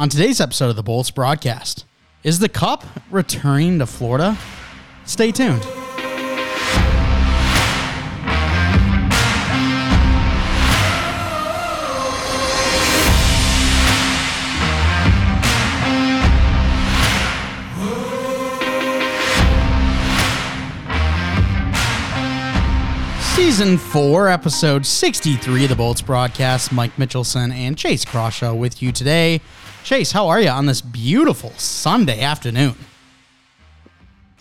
On 0.00 0.08
today's 0.08 0.40
episode 0.40 0.70
of 0.70 0.76
the 0.76 0.82
Bolts 0.82 1.10
broadcast, 1.10 1.84
is 2.24 2.38
the 2.38 2.48
Cup 2.48 2.86
returning 3.10 3.78
to 3.80 3.86
Florida? 3.86 4.34
Stay 5.04 5.30
tuned. 5.30 5.62
Season 23.36 23.76
4, 23.76 24.28
episode 24.28 24.86
63 24.86 25.64
of 25.64 25.68
the 25.68 25.76
Bolts 25.76 26.00
broadcast. 26.00 26.72
Mike 26.72 26.96
Mitchelson 26.96 27.52
and 27.52 27.76
Chase 27.76 28.06
Crawshaw 28.06 28.54
with 28.54 28.80
you 28.80 28.92
today. 28.92 29.42
Chase, 29.84 30.12
how 30.12 30.28
are 30.28 30.40
you 30.40 30.48
on 30.48 30.66
this 30.66 30.80
beautiful 30.80 31.50
Sunday 31.56 32.20
afternoon? 32.20 32.74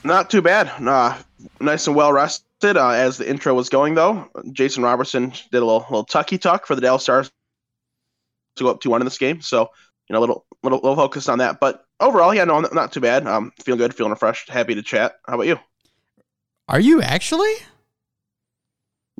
Not 0.03 0.29
too 0.29 0.41
bad. 0.41 0.71
Uh, 0.79 1.17
nice 1.59 1.87
and 1.87 1.95
well 1.95 2.13
rested. 2.13 2.77
Uh, 2.77 2.89
as 2.89 3.17
the 3.17 3.29
intro 3.29 3.53
was 3.53 3.69
going, 3.69 3.95
though, 3.95 4.29
Jason 4.51 4.83
Robertson 4.83 5.29
did 5.51 5.61
a 5.61 5.65
little 5.65 5.85
little 5.89 6.03
tucky 6.03 6.37
tuck 6.37 6.65
for 6.65 6.75
the 6.75 6.81
Dallas 6.81 7.03
Stars 7.03 7.31
to 8.57 8.63
go 8.63 8.69
up 8.69 8.81
two 8.81 8.89
one 8.89 9.01
in 9.01 9.05
this 9.05 9.17
game. 9.17 9.41
So 9.41 9.69
you 10.07 10.13
know, 10.13 10.19
a 10.19 10.21
little 10.21 10.45
little 10.63 10.79
little 10.79 10.95
focused 10.95 11.29
on 11.29 11.39
that. 11.39 11.59
But 11.59 11.85
overall, 11.99 12.33
yeah, 12.33 12.43
no, 12.43 12.59
not 12.59 12.91
too 12.91 12.99
bad. 12.99 13.27
Um, 13.27 13.53
feeling 13.63 13.79
good, 13.79 13.95
feeling 13.95 14.11
refreshed, 14.11 14.49
happy 14.49 14.75
to 14.75 14.81
chat. 14.81 15.15
How 15.27 15.35
about 15.35 15.47
you? 15.47 15.59
Are 16.67 16.79
you 16.79 17.01
actually? 17.01 17.53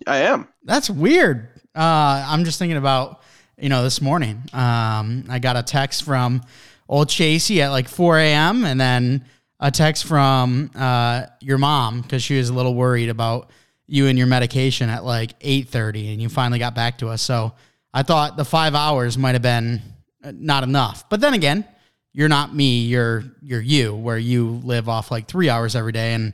I 0.06 0.18
am. 0.18 0.48
That's 0.64 0.90
weird. 0.90 1.50
Uh, 1.76 2.26
I'm 2.28 2.46
just 2.46 2.60
thinking 2.60 2.78
about 2.78 3.22
you 3.60 3.70
know 3.70 3.84
this 3.84 4.02
morning. 4.02 4.42
Um, 4.54 5.26
I 5.30 5.40
got 5.40 5.56
a 5.56 5.64
text 5.64 6.04
from 6.04 6.42
old 6.88 7.08
Chasey 7.08 7.60
at 7.60 7.70
like 7.70 7.88
4 7.88 8.20
a.m. 8.20 8.66
and 8.66 8.80
then 8.80 9.26
a 9.60 9.72
text 9.72 10.06
from 10.06 10.72
uh, 10.76 11.26
your 11.42 11.58
mom 11.58 12.02
because 12.02 12.24
she 12.24 12.38
was 12.38 12.50
a 12.50 12.54
little 12.54 12.76
worried 12.76 13.10
about 13.10 13.50
you 13.88 14.08
and 14.08 14.18
your 14.18 14.28
medication 14.28 14.90
at 14.90 15.04
like 15.04 15.38
8:30, 15.40 16.14
and 16.14 16.22
you 16.22 16.30
finally 16.30 16.60
got 16.60 16.76
back 16.76 17.00
to 17.00 17.10
us. 17.10 17.22
So 17.22 17.54
I 17.94 18.04
thought 18.04 18.38
the 18.38 18.46
five 18.46 18.76
hours 18.76 19.18
might 19.18 19.34
have 19.34 19.42
been 19.42 19.82
uh, 20.24 20.32
not 20.36 20.64
enough. 20.64 21.10
But 21.10 21.22
then 21.22 21.34
again, 21.34 21.66
you're 22.14 22.30
not 22.30 22.54
me. 22.54 22.82
You're 22.84 23.24
you're 23.42 23.62
you, 23.62 23.96
where 23.96 24.18
you 24.18 24.62
live 24.64 24.88
off 24.88 25.12
like 25.12 25.28
three 25.28 25.50
hours 25.50 25.76
every 25.76 25.92
day, 25.92 26.14
and 26.14 26.34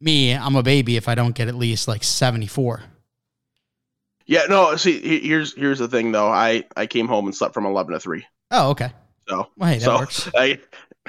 me, 0.00 0.32
I'm 0.32 0.56
a 0.56 0.62
baby 0.62 0.96
if 0.96 1.08
I 1.08 1.14
don't 1.14 1.34
get 1.34 1.48
at 1.48 1.54
least 1.54 1.88
like 1.88 2.04
74. 2.04 2.82
Yeah, 4.32 4.46
no. 4.48 4.74
See, 4.76 5.20
here's 5.20 5.54
here's 5.54 5.78
the 5.78 5.88
thing 5.88 6.10
though. 6.10 6.28
I 6.28 6.64
I 6.74 6.86
came 6.86 7.06
home 7.06 7.26
and 7.26 7.34
slept 7.34 7.52
from 7.52 7.66
eleven 7.66 7.92
to 7.92 8.00
three. 8.00 8.24
Oh, 8.50 8.70
okay. 8.70 8.90
So 9.28 9.48
Well, 9.58 9.68
hey, 9.68 9.78
that 9.78 9.84
so 9.84 9.98
works. 9.98 10.30
I 10.34 10.58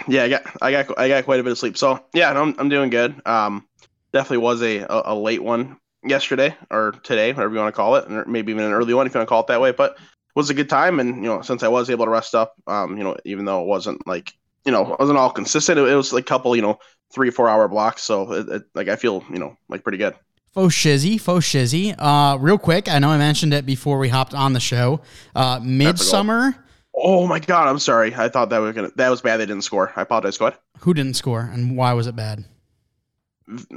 yeah 0.09 0.23
I 0.23 0.29
got 0.29 0.43
I 0.61 0.71
got 0.71 0.99
I 0.99 1.07
got 1.07 1.23
quite 1.23 1.39
a 1.39 1.43
bit 1.43 1.53
of 1.53 1.57
sleep. 1.57 1.77
So 1.77 2.03
yeah, 2.13 2.37
I'm 2.37 2.53
I'm 2.59 2.67
doing 2.67 2.89
good. 2.89 3.25
Um, 3.25 3.65
definitely 4.11 4.39
was 4.39 4.61
a 4.61 4.79
a, 4.79 5.13
a 5.13 5.15
late 5.15 5.41
one 5.41 5.77
yesterday 6.03 6.53
or 6.69 6.91
today, 7.03 7.31
whatever 7.31 7.53
you 7.53 7.61
want 7.61 7.73
to 7.73 7.77
call 7.77 7.95
it, 7.95 8.11
or 8.11 8.25
maybe 8.25 8.51
even 8.51 8.65
an 8.65 8.73
early 8.73 8.93
one 8.93 9.07
if 9.07 9.13
you 9.13 9.19
want 9.19 9.27
to 9.27 9.29
call 9.29 9.39
it 9.39 9.47
that 9.47 9.61
way. 9.61 9.71
But 9.71 9.93
it 9.93 10.35
was 10.35 10.49
a 10.49 10.53
good 10.53 10.69
time, 10.69 10.99
and 10.99 11.15
you 11.23 11.29
know 11.29 11.41
since 11.41 11.63
I 11.63 11.69
was 11.69 11.89
able 11.89 12.03
to 12.03 12.11
rest 12.11 12.35
up, 12.35 12.55
um, 12.67 12.97
you 12.97 13.05
know 13.05 13.15
even 13.23 13.45
though 13.45 13.61
it 13.61 13.67
wasn't 13.67 14.05
like 14.05 14.33
you 14.65 14.73
know 14.73 14.91
it 14.91 14.99
wasn't 14.99 15.17
all 15.17 15.31
consistent, 15.31 15.79
it, 15.79 15.87
it 15.87 15.95
was 15.95 16.11
like 16.11 16.25
a 16.25 16.27
couple 16.27 16.53
you 16.57 16.61
know 16.61 16.77
three 17.13 17.29
four 17.29 17.47
hour 17.47 17.69
blocks. 17.69 18.03
So 18.03 18.29
it, 18.33 18.49
it, 18.49 18.63
like 18.75 18.89
I 18.89 18.97
feel 18.97 19.23
you 19.31 19.39
know 19.39 19.55
like 19.69 19.83
pretty 19.83 19.97
good. 19.97 20.13
Faux 20.53 20.73
shizzy, 20.73 21.19
faux 21.19 21.45
shizzy. 21.45 21.95
Uh, 21.97 22.37
real 22.37 22.57
quick, 22.59 22.87
I 22.87 22.99
know 22.99 23.09
I 23.09 23.17
mentioned 23.17 23.53
it 23.53 23.65
before 23.65 23.97
we 23.97 24.09
hopped 24.09 24.33
on 24.35 24.53
the 24.53 24.59
show. 24.59 25.01
Uh, 25.35 25.59
Midsommar, 25.59 26.55
Oh 26.95 27.25
my 27.25 27.39
god, 27.39 27.67
I'm 27.67 27.79
sorry. 27.79 28.13
I 28.13 28.29
thought 28.29 28.49
that 28.51 28.59
was 28.59 28.75
gonna 28.75 28.91
that 28.97 29.09
was 29.09 29.21
bad. 29.21 29.37
They 29.37 29.47
didn't 29.47 29.63
score. 29.63 29.91
I 29.95 30.03
apologize. 30.03 30.37
Go 30.37 30.47
ahead. 30.47 30.59
who 30.79 30.93
didn't 30.93 31.15
score 31.15 31.41
and 31.41 31.75
why 31.75 31.93
was 31.93 32.05
it 32.05 32.15
bad? 32.15 32.45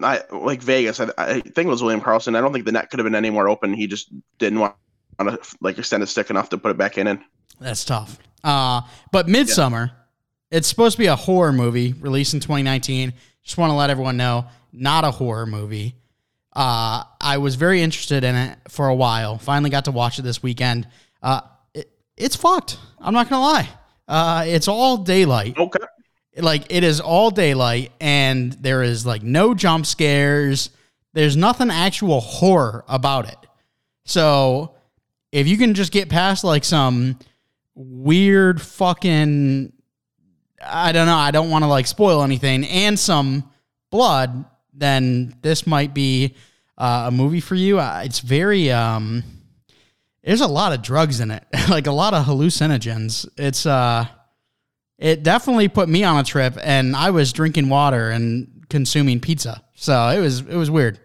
I 0.02 0.22
like 0.30 0.62
Vegas. 0.62 1.00
I, 1.00 1.08
I 1.18 1.40
think 1.40 1.66
it 1.66 1.68
was 1.68 1.82
William 1.82 2.00
Karlsson. 2.00 2.36
I 2.36 2.40
don't 2.40 2.52
think 2.52 2.66
the 2.66 2.72
net 2.72 2.90
could 2.90 2.98
have 2.98 3.04
been 3.04 3.14
any 3.14 3.30
more 3.30 3.48
open. 3.48 3.72
He 3.74 3.86
just 3.86 4.10
didn't 4.38 4.60
want 4.60 4.74
to 5.18 5.38
like 5.60 5.78
extend 5.78 6.02
his 6.02 6.10
stick 6.10 6.30
enough 6.30 6.50
to 6.50 6.58
put 6.58 6.70
it 6.70 6.76
back 6.76 6.98
in. 6.98 7.06
And 7.06 7.20
That's 7.58 7.84
tough. 7.84 8.18
Uh, 8.44 8.82
but 9.12 9.26
Midsommar, 9.26 9.92
it's 10.50 10.68
supposed 10.68 10.96
to 10.96 10.98
be 10.98 11.06
a 11.06 11.16
horror 11.16 11.52
movie 11.52 11.94
released 11.94 12.34
in 12.34 12.40
2019. 12.40 13.12
Just 13.42 13.58
want 13.58 13.70
to 13.70 13.74
let 13.74 13.90
everyone 13.90 14.16
know, 14.16 14.44
not 14.72 15.04
a 15.04 15.10
horror 15.10 15.46
movie. 15.46 15.96
Uh, 16.56 17.04
I 17.20 17.36
was 17.36 17.54
very 17.54 17.82
interested 17.82 18.24
in 18.24 18.34
it 18.34 18.58
for 18.68 18.88
a 18.88 18.94
while. 18.94 19.36
Finally 19.36 19.68
got 19.68 19.84
to 19.84 19.92
watch 19.92 20.18
it 20.18 20.22
this 20.22 20.42
weekend. 20.42 20.88
Uh, 21.22 21.42
it, 21.74 21.90
it's 22.16 22.34
fucked. 22.34 22.78
I'm 22.98 23.12
not 23.12 23.28
gonna 23.28 23.42
lie. 23.42 23.68
Uh, 24.08 24.44
it's 24.46 24.66
all 24.66 24.96
daylight. 24.96 25.58
okay, 25.58 25.80
like 26.38 26.64
it 26.70 26.82
is 26.82 27.00
all 27.00 27.30
daylight 27.30 27.92
and 28.00 28.52
there 28.54 28.82
is 28.82 29.04
like 29.06 29.22
no 29.22 29.54
jump 29.54 29.86
scares 29.86 30.70
there's 31.12 31.36
nothing 31.36 31.70
actual 31.70 32.20
horror 32.20 32.84
about 32.88 33.26
it 33.28 33.38
so 34.04 34.74
if 35.32 35.48
you 35.48 35.56
can 35.56 35.72
just 35.74 35.92
get 35.92 36.08
past 36.08 36.44
like 36.44 36.62
some 36.62 37.18
weird 37.74 38.60
fucking 38.60 39.72
i 40.62 40.92
don't 40.92 41.06
know 41.06 41.16
i 41.16 41.30
don't 41.30 41.50
want 41.50 41.62
to 41.64 41.68
like 41.68 41.86
spoil 41.86 42.22
anything 42.22 42.64
and 42.66 42.98
some 42.98 43.50
blood 43.90 44.44
then 44.76 45.34
this 45.42 45.66
might 45.66 45.94
be 45.94 46.34
uh, 46.78 47.04
a 47.08 47.10
movie 47.10 47.40
for 47.40 47.54
you 47.54 47.78
uh, 47.78 48.02
it's 48.04 48.20
very 48.20 48.70
um 48.70 49.22
there's 50.22 50.40
a 50.40 50.46
lot 50.46 50.72
of 50.72 50.82
drugs 50.82 51.20
in 51.20 51.30
it 51.30 51.44
like 51.68 51.86
a 51.86 51.92
lot 51.92 52.14
of 52.14 52.26
hallucinogens 52.26 53.28
it's 53.36 53.66
uh 53.66 54.06
it 54.98 55.22
definitely 55.22 55.68
put 55.68 55.88
me 55.88 56.04
on 56.04 56.18
a 56.18 56.24
trip 56.24 56.56
and 56.62 56.96
I 56.96 57.10
was 57.10 57.32
drinking 57.32 57.68
water 57.68 58.10
and 58.10 58.64
consuming 58.68 59.20
pizza. 59.20 59.62
So 59.74 60.08
it 60.08 60.20
was 60.20 60.40
it 60.40 60.56
was 60.56 60.70
weird. 60.70 60.98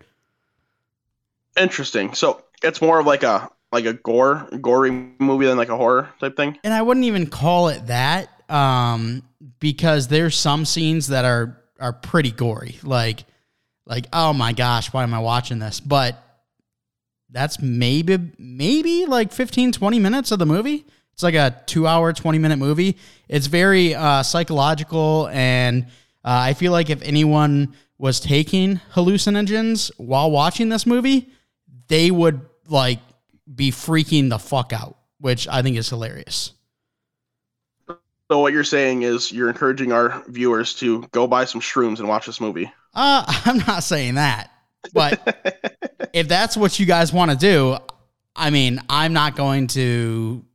interesting. 1.59 2.13
So 2.13 2.43
it's 2.63 2.81
more 2.81 2.99
of 2.99 3.05
like 3.05 3.23
a 3.23 3.49
like 3.71 3.85
a 3.85 3.93
gore 3.93 4.47
gory 4.61 4.91
movie 5.19 5.45
than 5.45 5.57
like 5.57 5.69
a 5.69 5.77
horror 5.77 6.09
type 6.19 6.37
thing. 6.37 6.57
And 6.63 6.73
I 6.73 6.81
wouldn't 6.81 7.05
even 7.05 7.27
call 7.27 7.69
it 7.69 7.87
that 7.87 8.29
um 8.49 9.23
because 9.59 10.07
there's 10.07 10.37
some 10.37 10.65
scenes 10.65 11.07
that 11.07 11.25
are 11.25 11.61
are 11.79 11.93
pretty 11.93 12.31
gory. 12.31 12.77
Like 12.83 13.25
like 13.85 14.07
oh 14.13 14.33
my 14.33 14.53
gosh, 14.53 14.91
why 14.93 15.03
am 15.03 15.13
I 15.13 15.19
watching 15.19 15.59
this? 15.59 15.79
But 15.79 16.21
that's 17.29 17.61
maybe 17.61 18.31
maybe 18.37 19.05
like 19.05 19.31
15 19.31 19.71
20 19.71 19.99
minutes 19.99 20.31
of 20.31 20.39
the 20.39 20.45
movie. 20.45 20.85
It's 21.13 21.23
like 21.23 21.35
a 21.35 21.61
2 21.65 21.87
hour 21.87 22.13
20 22.13 22.37
minute 22.37 22.57
movie. 22.57 22.97
It's 23.27 23.47
very 23.47 23.95
uh 23.95 24.23
psychological 24.23 25.29
and 25.31 25.85
uh, 26.23 26.49
I 26.49 26.53
feel 26.53 26.71
like 26.71 26.89
if 26.89 27.01
anyone 27.01 27.73
was 27.97 28.19
taking 28.19 28.79
hallucinogens 28.93 29.91
while 29.97 30.29
watching 30.29 30.69
this 30.69 30.85
movie, 30.85 31.29
they 31.87 32.11
would 32.11 32.41
like 32.67 32.99
be 33.53 33.71
freaking 33.71 34.29
the 34.29 34.39
fuck 34.39 34.71
out, 34.73 34.97
which 35.19 35.47
I 35.47 35.61
think 35.61 35.77
is 35.77 35.89
hilarious. 35.89 36.53
So 38.31 38.39
what 38.39 38.53
you're 38.53 38.63
saying 38.63 39.01
is 39.01 39.29
you're 39.29 39.49
encouraging 39.49 39.91
our 39.91 40.23
viewers 40.29 40.73
to 40.75 41.01
go 41.11 41.27
buy 41.27 41.43
some 41.43 41.59
shrooms 41.59 41.99
and 41.99 42.07
watch 42.07 42.27
this 42.27 42.39
movie. 42.39 42.71
Uh, 42.93 43.25
I'm 43.45 43.57
not 43.57 43.83
saying 43.83 44.15
that, 44.15 44.51
but 44.93 45.83
if 46.13 46.29
that's 46.29 46.55
what 46.55 46.79
you 46.79 46.85
guys 46.85 47.11
want 47.11 47.31
to 47.31 47.35
do, 47.35 47.75
I 48.33 48.49
mean, 48.49 48.79
I'm 48.89 49.11
not 49.11 49.35
going 49.35 49.67
to, 49.67 50.45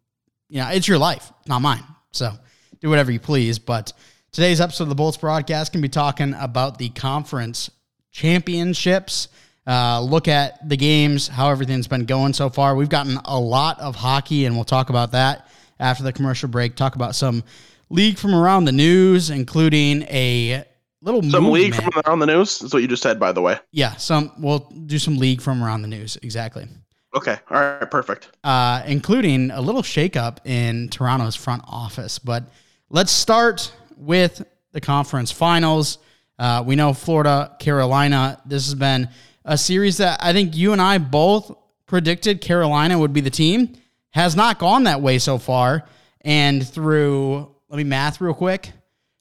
you 0.49 0.59
know, 0.59 0.69
it's 0.71 0.89
your 0.89 0.97
life, 0.97 1.31
not 1.47 1.61
mine. 1.61 1.85
So 2.13 2.33
do 2.81 2.89
whatever 2.89 3.13
you 3.13 3.21
please. 3.21 3.59
But 3.59 3.93
today's 4.33 4.63
episode 4.63 4.85
of 4.85 4.89
the 4.89 4.95
Bolts 4.95 5.19
broadcast 5.19 5.73
can 5.73 5.83
be 5.83 5.91
talking 5.91 6.33
about 6.33 6.79
the 6.79 6.89
conference 6.89 7.71
championships. 8.11 9.29
Uh, 9.67 10.01
look 10.01 10.29
at 10.29 10.67
the 10.67 10.79
games, 10.79 11.29
how 11.29 11.51
everything's 11.51 11.89
been 11.89 12.07
going 12.07 12.33
so 12.33 12.49
far. 12.49 12.75
We've 12.75 12.89
gotten 12.89 13.19
a 13.27 13.39
lot 13.39 13.81
of 13.81 13.97
hockey, 13.97 14.47
and 14.47 14.55
we'll 14.55 14.65
talk 14.65 14.89
about 14.89 15.13
that 15.13 15.47
after 15.79 16.03
the 16.03 16.13
commercial 16.13 16.49
break. 16.49 16.77
Talk 16.77 16.95
about 16.95 17.15
some 17.15 17.43
league 17.91 18.19
from 18.19 18.35
around 18.35 18.65
the 18.65 18.73
news, 18.73 19.31
including 19.31 20.03
a 20.03 20.65
little 21.03 21.23
Some 21.23 21.51
league 21.51 21.75
from 21.75 22.03
around 22.07 22.19
the 22.21 22.27
news. 22.27 22.59
That's 22.59 22.73
what 22.73 22.83
you 22.83 22.89
just 22.89 23.03
said, 23.03 23.21
by 23.21 23.33
the 23.33 23.43
way. 23.43 23.59
Yeah, 23.73 23.97
some 23.97 24.33
we'll 24.39 24.71
do 24.87 24.99
some 24.99 25.19
league 25.19 25.41
from 25.41 25.63
around 25.63 25.83
the 25.83 25.89
news. 25.89 26.17
Exactly. 26.23 26.67
Okay. 27.15 27.39
All 27.51 27.61
right. 27.61 27.91
Perfect. 27.91 28.31
Uh, 28.45 28.83
including 28.87 29.51
a 29.51 29.61
little 29.61 29.83
shakeup 29.83 30.39
in 30.45 30.89
Toronto's 30.89 31.37
front 31.37 31.63
office. 31.67 32.19
But 32.19 32.45
let's 32.91 33.13
start 33.13 33.73
with 33.97 34.45
the 34.73 34.81
conference 34.81 35.31
finals. 35.31 35.99
Uh, 36.39 36.63
we 36.67 36.77
know 36.77 36.93
Florida, 36.93 37.57
Carolina. 37.59 38.41
This 38.45 38.67
has 38.67 38.75
been 38.75 39.09
a 39.47 39.57
series 39.57 39.97
that 39.99 40.23
I 40.23 40.35
think 40.35 40.55
you 40.55 40.73
and 40.73 40.83
I 40.83 40.99
both 40.99 41.51
predicted 41.87 42.43
Carolina 42.43 42.99
would 42.99 43.15
be 43.15 43.23
the 43.23 43.31
team. 43.31 43.75
Has 44.17 44.35
not 44.35 44.59
gone 44.59 44.85
that 44.85 45.03
way 45.03 45.19
so 45.19 45.37
far. 45.37 45.85
And 46.23 46.67
through, 46.67 47.55
let 47.69 47.77
me 47.77 47.85
math 47.85 48.19
real 48.19 48.33
quick, 48.33 48.73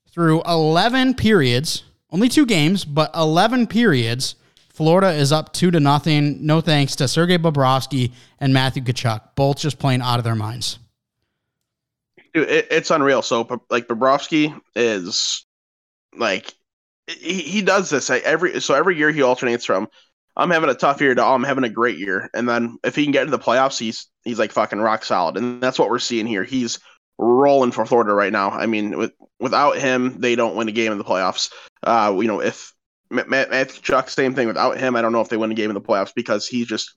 through 0.10 0.42
11 0.44 1.16
periods, 1.16 1.84
only 2.12 2.30
two 2.30 2.46
games, 2.46 2.86
but 2.86 3.12
11 3.14 3.68
periods, 3.68 4.36
Florida 4.70 5.12
is 5.12 5.34
up 5.34 5.52
two 5.52 5.70
to 5.70 5.82
nothing. 5.82 6.46
No 6.46 6.62
thanks 6.62 6.96
to 6.96 7.10
Sergei 7.10 7.38
Bobrovsky 7.38 8.14
and 8.40 8.54
Matthew 8.54 8.84
Tkachuk, 8.84 9.36
both 9.36 9.58
just 9.58 9.80
playing 9.80 10.00
out 10.00 10.18
of 10.18 10.24
their 10.24 10.34
minds. 10.34 10.80
Dude, 12.34 12.48
it, 12.48 12.68
it's 12.72 12.90
unreal. 12.90 13.22
So, 13.22 13.66
like, 13.70 13.90
Bobrovsky 13.90 14.58
is 14.78 15.46
like 16.18 16.54
he, 17.08 17.42
he 17.42 17.62
does 17.62 17.90
this 17.90 18.10
every 18.10 18.62
so 18.62 18.74
every 18.74 18.98
year 18.98 19.12
he 19.12 19.24
alternates 19.24 19.66
from 19.66 19.90
I'm 20.38 20.52
having 20.52 20.70
a 20.70 20.74
tough 20.74 21.02
year 21.02 21.14
to 21.14 21.22
oh, 21.22 21.34
I'm 21.34 21.44
having 21.44 21.66
a 21.66 21.70
great 21.70 21.98
year, 21.98 22.30
and 22.34 22.48
then 22.48 22.78
if 22.86 22.96
he 22.96 23.04
can 23.04 23.12
get 23.12 23.24
into 23.24 23.36
the 23.36 23.44
playoffs, 23.44 23.78
he's 23.78 24.08
he's 24.25 24.39
like 24.39 24.51
fucking 24.51 24.80
rock 24.80 25.06
solid, 25.06 25.38
and 25.38 25.62
that's 25.62 25.80
what 25.80 25.89
we're 25.89 26.00
seeing 26.00 26.25
here. 26.25 26.44
He's 26.44 26.80
rolling 27.18 27.72
for 27.72 27.86
Florida 27.86 28.13
right 28.13 28.33
now. 28.33 28.50
I 28.50 28.66
mean, 28.66 28.98
with 28.98 29.13
without 29.39 29.77
him, 29.77 30.19
they 30.19 30.36
don't 30.36 30.56
win 30.56 30.68
a 30.68 30.74
game 30.74 30.92
in 30.92 30.98
the 30.98 31.04
playoffs. 31.04 31.51
Uh, 31.83 32.13
you 32.19 32.27
know, 32.27 32.42
if 32.42 32.74
Matt, 33.10 33.30
Matt 33.30 33.80
Chuck, 33.81 34.10
same 34.10 34.33
thing. 34.36 34.48
Without 34.48 34.77
him, 34.77 34.95
I 34.95 35.01
don't 35.01 35.13
know 35.13 35.22
if 35.22 35.30
they 35.30 35.38
win 35.38 35.51
a 35.51 35.56
game 35.56 35.69
in 35.69 35.75
the 35.75 35.81
playoffs 35.81 36.13
because 36.13 36.48
he's 36.48 36.68
just 36.68 36.95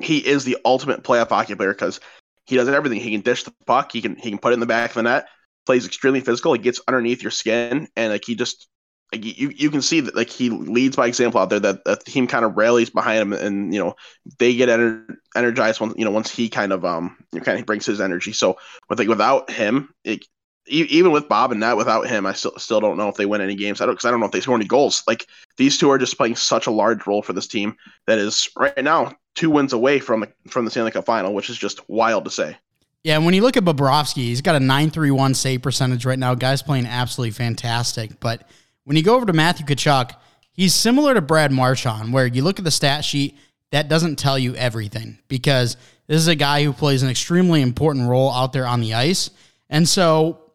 he 0.00 0.18
is 0.18 0.44
the 0.44 0.58
ultimate 0.64 1.02
playoff 1.02 1.30
hockey 1.30 1.54
player 1.54 1.72
because 1.72 2.00
he 2.46 2.56
does 2.56 2.68
everything. 2.68 3.00
He 3.00 3.10
can 3.10 3.22
dish 3.22 3.44
the 3.44 3.54
puck, 3.66 3.90
he 3.92 4.00
can 4.00 4.16
he 4.16 4.30
can 4.30 4.38
put 4.38 4.52
it 4.52 4.54
in 4.54 4.60
the 4.60 4.66
back 4.66 4.90
of 4.90 4.94
the 4.94 5.02
net, 5.02 5.26
plays 5.66 5.86
extremely 5.86 6.20
physical. 6.20 6.52
He 6.52 6.60
gets 6.60 6.80
underneath 6.86 7.22
your 7.22 7.32
skin, 7.32 7.88
and 7.96 8.12
like 8.12 8.24
he 8.24 8.34
just 8.34 8.68
like 9.12 9.24
you 9.24 9.50
you 9.56 9.70
can 9.70 9.80
see 9.80 10.00
that 10.00 10.14
like 10.14 10.28
he 10.28 10.50
leads 10.50 10.96
by 10.96 11.06
example 11.06 11.40
out 11.40 11.50
there. 11.50 11.60
That, 11.60 11.84
the 11.84 11.96
team 11.96 12.26
kind 12.26 12.44
of 12.44 12.56
rallies 12.56 12.90
behind 12.90 13.20
him, 13.20 13.32
and 13.32 13.72
you 13.72 13.80
know 13.80 13.96
they 14.38 14.54
get 14.54 14.68
ener- 14.68 15.16
energized 15.34 15.80
once 15.80 15.94
you 15.96 16.04
know 16.04 16.10
once 16.10 16.30
he 16.30 16.48
kind 16.48 16.72
of 16.72 16.84
um 16.84 17.16
you 17.32 17.38
know, 17.38 17.44
kind 17.44 17.58
of 17.58 17.66
brings 17.66 17.86
his 17.86 18.00
energy. 18.00 18.32
So 18.32 18.58
with 18.88 18.98
like 18.98 19.08
without 19.08 19.50
him, 19.50 19.94
it, 20.04 20.26
even 20.66 21.12
with 21.12 21.28
Bob 21.28 21.52
and 21.52 21.60
Net, 21.60 21.76
without 21.76 22.06
him, 22.06 22.26
I 22.26 22.34
still 22.34 22.56
still 22.58 22.80
don't 22.80 22.98
know 22.98 23.08
if 23.08 23.16
they 23.16 23.26
win 23.26 23.40
any 23.40 23.54
games. 23.54 23.80
I 23.80 23.86
don't 23.86 23.94
because 23.94 24.04
I 24.04 24.10
don't 24.10 24.20
know 24.20 24.26
if 24.26 24.32
they 24.32 24.40
score 24.40 24.56
any 24.56 24.66
goals. 24.66 25.02
Like 25.06 25.26
these 25.56 25.78
two 25.78 25.90
are 25.90 25.98
just 25.98 26.18
playing 26.18 26.36
such 26.36 26.66
a 26.66 26.70
large 26.70 27.06
role 27.06 27.22
for 27.22 27.32
this 27.32 27.46
team 27.46 27.76
that 28.06 28.18
is 28.18 28.48
right 28.56 28.84
now 28.84 29.16
two 29.34 29.50
wins 29.50 29.72
away 29.72 30.00
from 30.00 30.20
the 30.20 30.32
from 30.48 30.64
the 30.64 30.70
Stanley 30.70 30.90
Cup 30.90 31.06
final, 31.06 31.32
which 31.32 31.48
is 31.48 31.56
just 31.56 31.88
wild 31.88 32.24
to 32.26 32.30
say. 32.30 32.56
Yeah, 33.04 33.16
and 33.16 33.24
when 33.24 33.32
you 33.32 33.42
look 33.42 33.56
at 33.56 33.64
Bobrovsky, 33.64 34.24
he's 34.24 34.42
got 34.42 34.56
a 34.56 34.60
931 34.60 35.34
save 35.34 35.62
percentage 35.62 36.04
right 36.04 36.18
now. 36.18 36.34
Guy's 36.34 36.62
playing 36.62 36.84
absolutely 36.84 37.30
fantastic. 37.30 38.18
But 38.20 38.42
when 38.88 38.96
you 38.96 39.02
go 39.02 39.16
over 39.16 39.26
to 39.26 39.34
Matthew 39.34 39.66
Tkachuk, 39.66 40.12
he's 40.50 40.74
similar 40.74 41.12
to 41.12 41.20
Brad 41.20 41.52
Marchand, 41.52 42.10
where 42.10 42.26
you 42.26 42.42
look 42.42 42.58
at 42.58 42.64
the 42.64 42.70
stat 42.70 43.04
sheet, 43.04 43.36
that 43.70 43.86
doesn't 43.86 44.16
tell 44.16 44.38
you 44.38 44.54
everything 44.54 45.18
because 45.28 45.76
this 46.06 46.16
is 46.16 46.26
a 46.26 46.34
guy 46.34 46.64
who 46.64 46.72
plays 46.72 47.02
an 47.02 47.10
extremely 47.10 47.60
important 47.60 48.08
role 48.08 48.30
out 48.30 48.54
there 48.54 48.66
on 48.66 48.80
the 48.80 48.94
ice. 48.94 49.28
And 49.68 49.86
so 49.86 50.52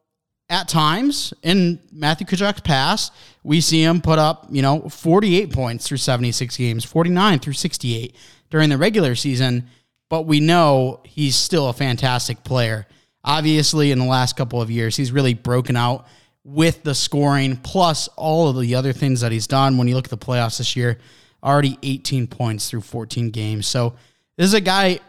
at 0.49 0.67
times 0.67 1.35
in 1.43 1.77
Matthew 1.91 2.25
Tkachuk's 2.25 2.61
past, 2.61 3.13
we 3.43 3.61
see 3.61 3.83
him 3.83 4.01
put 4.01 4.17
up, 4.17 4.47
you 4.49 4.63
know, 4.63 4.89
48 4.89 5.53
points 5.53 5.87
through 5.87 5.97
76 5.97 6.57
games, 6.57 6.83
49 6.83 7.37
through 7.37 7.53
68 7.53 8.15
during 8.49 8.71
the 8.71 8.79
regular 8.79 9.13
season, 9.13 9.69
but 10.09 10.23
we 10.23 10.39
know 10.39 11.01
he's 11.05 11.35
still 11.35 11.69
a 11.69 11.73
fantastic 11.73 12.43
player. 12.43 12.87
Obviously, 13.23 13.91
in 13.91 13.99
the 13.99 14.05
last 14.05 14.35
couple 14.35 14.59
of 14.59 14.71
years, 14.71 14.95
he's 14.97 15.11
really 15.11 15.35
broken 15.35 15.77
out 15.77 16.07
with 16.43 16.83
the 16.83 16.93
scoring 16.93 17.55
plus 17.57 18.07
all 18.09 18.49
of 18.49 18.59
the 18.59 18.75
other 18.75 18.93
things 18.93 19.21
that 19.21 19.31
he's 19.31 19.47
done. 19.47 19.77
When 19.77 19.87
you 19.87 19.95
look 19.95 20.05
at 20.05 20.11
the 20.11 20.25
playoffs 20.25 20.57
this 20.57 20.75
year, 20.75 20.97
already 21.43 21.77
18 21.83 22.27
points 22.27 22.69
through 22.69 22.81
14 22.81 23.29
games. 23.29 23.67
So 23.67 23.95
this 24.37 24.47
is 24.47 24.53
a 24.53 24.61
guy, 24.61 24.99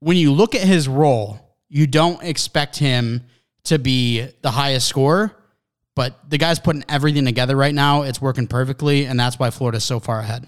when 0.00 0.16
you 0.16 0.32
look 0.32 0.54
at 0.54 0.62
his 0.62 0.88
role, 0.88 1.38
you 1.68 1.86
don't 1.86 2.22
expect 2.22 2.76
him 2.76 3.22
to 3.64 3.78
be 3.78 4.26
the 4.42 4.50
highest 4.50 4.88
scorer, 4.88 5.32
but 5.94 6.18
the 6.28 6.38
guy's 6.38 6.58
putting 6.58 6.84
everything 6.88 7.24
together 7.24 7.56
right 7.56 7.74
now. 7.74 8.02
It's 8.02 8.20
working 8.20 8.46
perfectly, 8.46 9.04
and 9.04 9.18
that's 9.18 9.38
why 9.38 9.50
Florida's 9.50 9.84
so 9.84 10.00
far 10.00 10.20
ahead. 10.20 10.46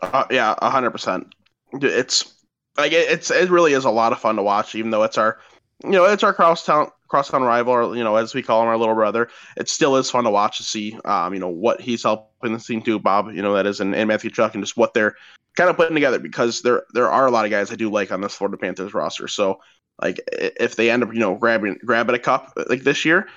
Uh, 0.00 0.24
yeah, 0.30 0.54
hundred 0.60 0.90
percent. 0.90 1.34
It's 1.72 2.34
like 2.76 2.92
it's 2.92 3.30
it 3.30 3.50
really 3.50 3.72
is 3.72 3.84
a 3.84 3.90
lot 3.90 4.12
of 4.12 4.18
fun 4.18 4.36
to 4.36 4.42
watch, 4.42 4.74
even 4.74 4.90
though 4.90 5.02
it's 5.02 5.18
our 5.18 5.38
you 5.84 5.90
know 5.90 6.04
it's 6.04 6.22
our 6.22 6.34
crosstown 6.34 6.90
crosstown 7.08 7.42
rival, 7.42 7.72
or 7.72 7.96
you 7.96 8.04
know 8.04 8.16
as 8.16 8.34
we 8.34 8.42
call 8.42 8.62
him, 8.62 8.68
our 8.68 8.76
little 8.76 8.94
brother. 8.94 9.28
It 9.56 9.68
still 9.68 9.96
is 9.96 10.10
fun 10.10 10.24
to 10.24 10.30
watch 10.30 10.58
to 10.58 10.64
see, 10.64 10.98
um, 11.04 11.34
you 11.34 11.40
know 11.40 11.48
what 11.48 11.80
he's 11.80 12.02
helping 12.02 12.52
the 12.52 12.58
team 12.58 12.80
do, 12.80 12.98
Bob. 12.98 13.32
You 13.32 13.42
know 13.42 13.54
that 13.54 13.66
is, 13.66 13.80
and, 13.80 13.94
and 13.94 14.08
Matthew 14.08 14.30
Tkachuk, 14.30 14.54
and 14.54 14.62
just 14.62 14.76
what 14.76 14.94
they're 14.94 15.16
kind 15.56 15.70
of 15.70 15.76
putting 15.76 15.94
together 15.94 16.18
because 16.18 16.62
there 16.62 16.84
there 16.94 17.10
are 17.10 17.26
a 17.26 17.30
lot 17.30 17.44
of 17.44 17.50
guys 17.50 17.72
I 17.72 17.76
do 17.76 17.90
like 17.90 18.12
on 18.12 18.20
this 18.20 18.34
Florida 18.34 18.56
Panthers 18.56 18.94
roster. 18.94 19.28
So 19.28 19.60
like 20.00 20.20
if 20.32 20.76
they 20.76 20.90
end 20.90 21.02
up, 21.02 21.12
you 21.12 21.20
know, 21.20 21.34
grabbing 21.34 21.78
grabbing 21.84 22.14
a 22.14 22.18
cup 22.20 22.52
like 22.68 22.82
this 22.82 23.04
year, 23.04 23.28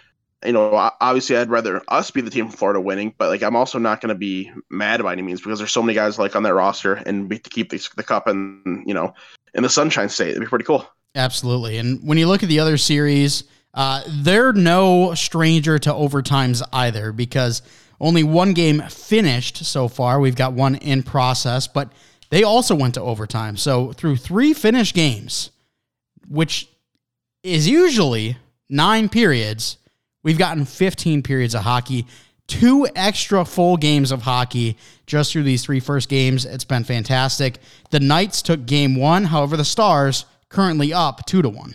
you 0.46 0.52
know, 0.52 0.74
obviously 1.02 1.38
I'd 1.38 1.50
rather 1.50 1.82
us 1.88 2.12
be 2.12 2.22
the 2.22 2.30
team 2.30 2.48
from 2.48 2.58
Florida 2.58 2.82
winning, 2.82 3.14
but 3.18 3.30
like 3.30 3.44
I'm 3.44 3.56
also 3.56 3.80
not 3.80 4.02
going 4.02 4.10
to 4.10 4.16
be 4.16 4.52
mad 4.70 5.02
by 5.02 5.14
any 5.14 5.22
means 5.22 5.42
because 5.42 5.60
there's 5.60 5.72
so 5.72 5.82
many 5.82 5.96
guys 5.96 6.20
like 6.20 6.36
on 6.36 6.44
that 6.44 6.54
roster 6.54 6.94
and 6.94 7.28
be, 7.30 7.40
to 7.40 7.50
keep 7.50 7.70
the, 7.70 7.90
the 7.96 8.04
cup 8.04 8.28
and 8.28 8.88
you 8.88 8.94
know 8.94 9.14
in 9.54 9.64
the 9.64 9.70
Sunshine 9.70 10.10
State, 10.10 10.30
it'd 10.30 10.42
be 10.42 10.48
pretty 10.48 10.66
cool. 10.66 10.88
Absolutely, 11.16 11.78
and 11.78 12.02
when 12.08 12.18
you 12.18 12.28
look 12.28 12.44
at 12.44 12.50
the 12.50 12.60
other 12.60 12.78
series, 12.78 13.44
uh, 13.74 14.02
they're 14.08 14.54
no 14.54 15.14
stranger 15.14 15.78
to 15.80 15.92
overtimes 15.92 16.62
either 16.72 17.12
because 17.12 17.62
only 18.00 18.24
one 18.24 18.54
game 18.54 18.82
finished 18.84 19.66
so 19.66 19.88
far. 19.88 20.20
We've 20.20 20.36
got 20.36 20.54
one 20.54 20.76
in 20.76 21.04
process, 21.04 21.68
but 21.68 21.92
they 22.30 22.44
also 22.44 22.76
went 22.76 22.96
to 22.96 23.02
overtime. 23.02 23.58
So 23.58 23.92
through 23.92 24.18
three 24.18 24.54
finished 24.54 24.96
games 24.96 25.52
which 26.32 26.70
is 27.44 27.68
usually 27.68 28.38
nine 28.70 29.10
periods, 29.10 29.78
we've 30.24 30.38
gotten 30.38 30.66
15 30.66 31.24
periods 31.24 31.54
of 31.54 31.64
hockey, 31.64 32.08
two 32.48 32.88
extra 32.96 33.44
full 33.44 33.78
games 33.78 34.12
of 34.12 34.22
hockey 34.22 34.78
just 35.06 35.32
through 35.32 35.44
these 35.44 35.64
three 35.64 35.80
first 35.80 36.08
games. 36.08 36.46
It's 36.46 36.64
been 36.64 36.86
fantastic. 36.86 37.58
The 37.90 38.00
Knights 38.00 38.42
took 38.42 38.66
game 38.66 38.96
one, 38.96 39.26
however, 39.26 39.58
the 39.58 39.66
Stars 39.66 40.26
currently 40.52 40.94
up 40.94 41.26
two 41.26 41.42
to 41.42 41.50
one. 41.50 41.74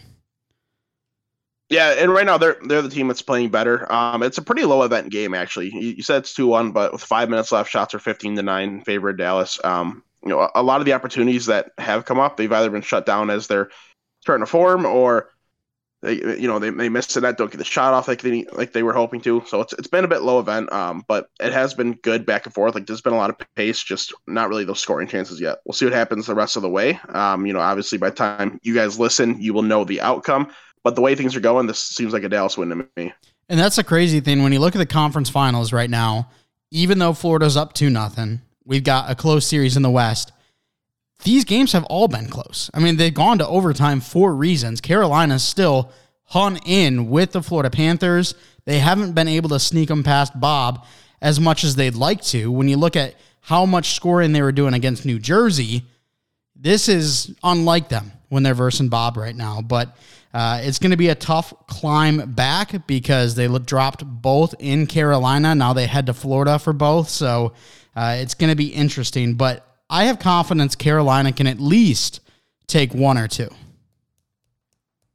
Yeah, 1.69 1.95
and 1.99 2.13
right 2.13 2.27
now 2.27 2.39
they're 2.39 2.59
they're 2.65 2.83
the 2.83 2.89
team 2.89 3.09
that's 3.09 3.23
playing 3.23 3.51
better. 3.51 3.91
Um, 3.93 4.23
it's 4.23 4.39
a 4.39 4.43
pretty 4.43 4.65
low 4.65 4.83
event 4.83 5.11
game 5.11 5.35
actually. 5.35 5.71
You, 5.75 5.95
you 5.97 6.03
said 6.03 6.19
it's 6.19 6.33
two 6.33 6.47
one, 6.47 6.71
but 6.71 6.93
with 6.93 7.03
five 7.03 7.29
minutes 7.29 7.51
left, 7.51 7.71
shots 7.71 7.93
are 7.95 7.99
fifteen 7.99 8.37
to 8.37 8.43
nine 8.43 8.69
in 8.69 8.81
favor 8.83 9.13
Dallas. 9.13 9.59
Um, 9.65 10.05
you 10.23 10.29
know, 10.29 10.41
a, 10.41 10.51
a 10.57 10.63
lot 10.63 10.81
of 10.81 10.87
the 10.87 10.93
opportunities 10.93 11.47
that 11.47 11.73
have 11.79 12.05
come 12.05 12.21
up, 12.21 12.37
they've 12.37 12.53
either 12.53 12.71
been 12.71 12.83
shut 12.83 13.05
down 13.05 13.31
as 13.31 13.49
they're 13.49 13.71
starting 14.21 14.47
to 14.47 14.51
form, 14.51 14.87
or 14.87 15.31
they 16.07 16.15
you 16.39 16.47
know 16.47 16.59
they, 16.59 16.71
they 16.71 16.89
missed 16.89 17.21
that 17.21 17.37
don't 17.37 17.51
get 17.51 17.59
the 17.59 17.65
shot 17.65 17.93
off 17.93 18.07
like 18.07 18.23
they 18.23 18.45
like 18.53 18.73
they 18.73 18.83
were 18.83 18.93
hoping 18.93 19.21
to. 19.23 19.43
So 19.47 19.61
it's 19.61 19.73
it's 19.75 19.89
been 19.89 20.05
a 20.05 20.09
bit 20.09 20.23
low 20.23 20.39
event, 20.39 20.73
um, 20.73 21.05
but 21.09 21.29
it 21.41 21.53
has 21.53 21.75
been 21.75 21.95
good 21.95 22.25
back 22.25 22.47
and 22.47 22.55
forth. 22.55 22.75
Like 22.75 22.87
there's 22.87 23.01
been 23.01 23.13
a 23.13 23.17
lot 23.17 23.31
of 23.31 23.37
pace, 23.57 23.83
just 23.83 24.15
not 24.27 24.49
really 24.49 24.65
those 24.65 24.81
scoring 24.81 25.09
chances 25.09 25.41
yet. 25.41 25.59
We'll 25.65 25.75
see 25.75 25.85
what 25.85 25.95
happens 25.95 26.27
the 26.27 26.35
rest 26.35 26.57
of 26.57 26.63
the 26.63 26.71
way. 26.71 27.01
Um, 27.09 27.45
you 27.45 27.53
know, 27.53 27.61
obviously 27.61 27.99
by 27.99 28.11
the 28.11 28.17
time 28.17 28.61
you 28.63 28.75
guys 28.75 28.99
listen, 28.99 29.41
you 29.41 29.53
will 29.53 29.63
know 29.63 29.85
the 29.85 30.01
outcome. 30.01 30.49
But 30.85 30.95
the 30.95 31.01
way 31.01 31.17
things 31.17 31.35
are 31.35 31.41
going, 31.41 31.67
this 31.67 31.81
seems 31.81 32.13
like 32.13 32.23
a 32.23 32.29
Dallas 32.29 32.57
win 32.57 32.69
to 32.69 32.87
me. 32.97 33.13
And 33.49 33.59
that's 33.59 33.79
a 33.79 33.83
crazy 33.83 34.21
thing 34.21 34.45
when 34.45 34.53
you 34.53 34.61
look 34.61 34.77
at 34.77 34.79
the 34.79 34.87
conference 34.87 35.29
finals 35.29 35.73
right 35.73 35.91
now. 35.91 36.31
Even 36.71 37.01
though 37.01 37.13
Florida's 37.13 37.57
up 37.57 37.73
to 37.75 37.91
nothing, 37.91 38.41
we've 38.65 38.85
got 38.85 39.11
a 39.11 39.17
close 39.17 39.47
series 39.47 39.77
in 39.77 39.83
the 39.83 39.91
West 39.91 40.31
these 41.25 41.45
games 41.45 41.73
have 41.73 41.85
all 41.85 42.09
been 42.09 42.29
close. 42.29 42.71
I 42.75 42.81
mean, 42.81 42.97
they've 42.97 43.13
gone 43.13 43.39
to 43.39 43.49
overtime 43.49 44.01
for 44.01 44.35
reasons. 44.35 44.81
Carolina's 44.81 45.43
still 45.43 45.91
hung 46.25 46.59
in 46.59 47.09
with 47.09 47.33
the 47.33 47.43
Florida 47.43 47.71
Panthers. 47.71 48.35
They 48.65 48.79
haven't 48.79 49.13
been 49.13 49.29
able 49.29 49.49
to 49.51 49.61
sneak 49.61 49.89
them 49.89 50.03
past 50.03 50.39
Bob 50.39 50.85
as 51.21 51.41
much 51.41 51.65
as 51.65 51.77
they'd 51.77 51.95
like 51.95 52.21
to. 52.23 52.51
When 52.51 52.69
you 52.69 52.77
look 52.77 52.97
at 52.97 53.15
how 53.41 53.65
much 53.65 53.95
scoring 53.95 54.33
they 54.33 54.43
were 54.43 54.53
doing 54.53 54.75
against 54.75 55.07
New 55.07 55.19
Jersey, 55.19 55.85
this 56.55 56.89
is 56.89 57.35
unlike 57.43 57.89
them 57.89 58.13
when 58.29 58.43
they're 58.43 58.55
versing 58.55 58.89
Bob 58.89 59.17
right 59.17 59.37
now. 59.37 59.61
But 59.63 59.97
uh, 60.35 60.61
it's 60.63 60.79
going 60.79 60.91
to 60.91 60.97
be 60.97 61.09
a 61.09 61.15
tough 61.15 61.55
climb 61.67 62.33
back 62.33 62.87
because 62.87 63.35
they 63.35 63.47
dropped 63.59 64.05
both 64.05 64.55
in 64.59 64.87
Carolina. 64.87 65.55
Now 65.55 65.73
they 65.73 65.87
head 65.87 66.07
to 66.07 66.15
Florida 66.15 66.59
for 66.59 66.73
both. 66.73 67.09
So 67.09 67.55
uh, 67.95 68.19
it's 68.21 68.35
going 68.35 68.51
to 68.51 68.57
be 68.57 68.67
interesting. 68.67 69.35
But 69.35 69.66
I 69.89 70.05
have 70.05 70.19
confidence 70.19 70.75
Carolina 70.75 71.33
can 71.33 71.47
at 71.47 71.61
least 71.61 72.21
take 72.67 72.93
one 72.95 73.19
or 73.19 73.29
two. 73.29 73.49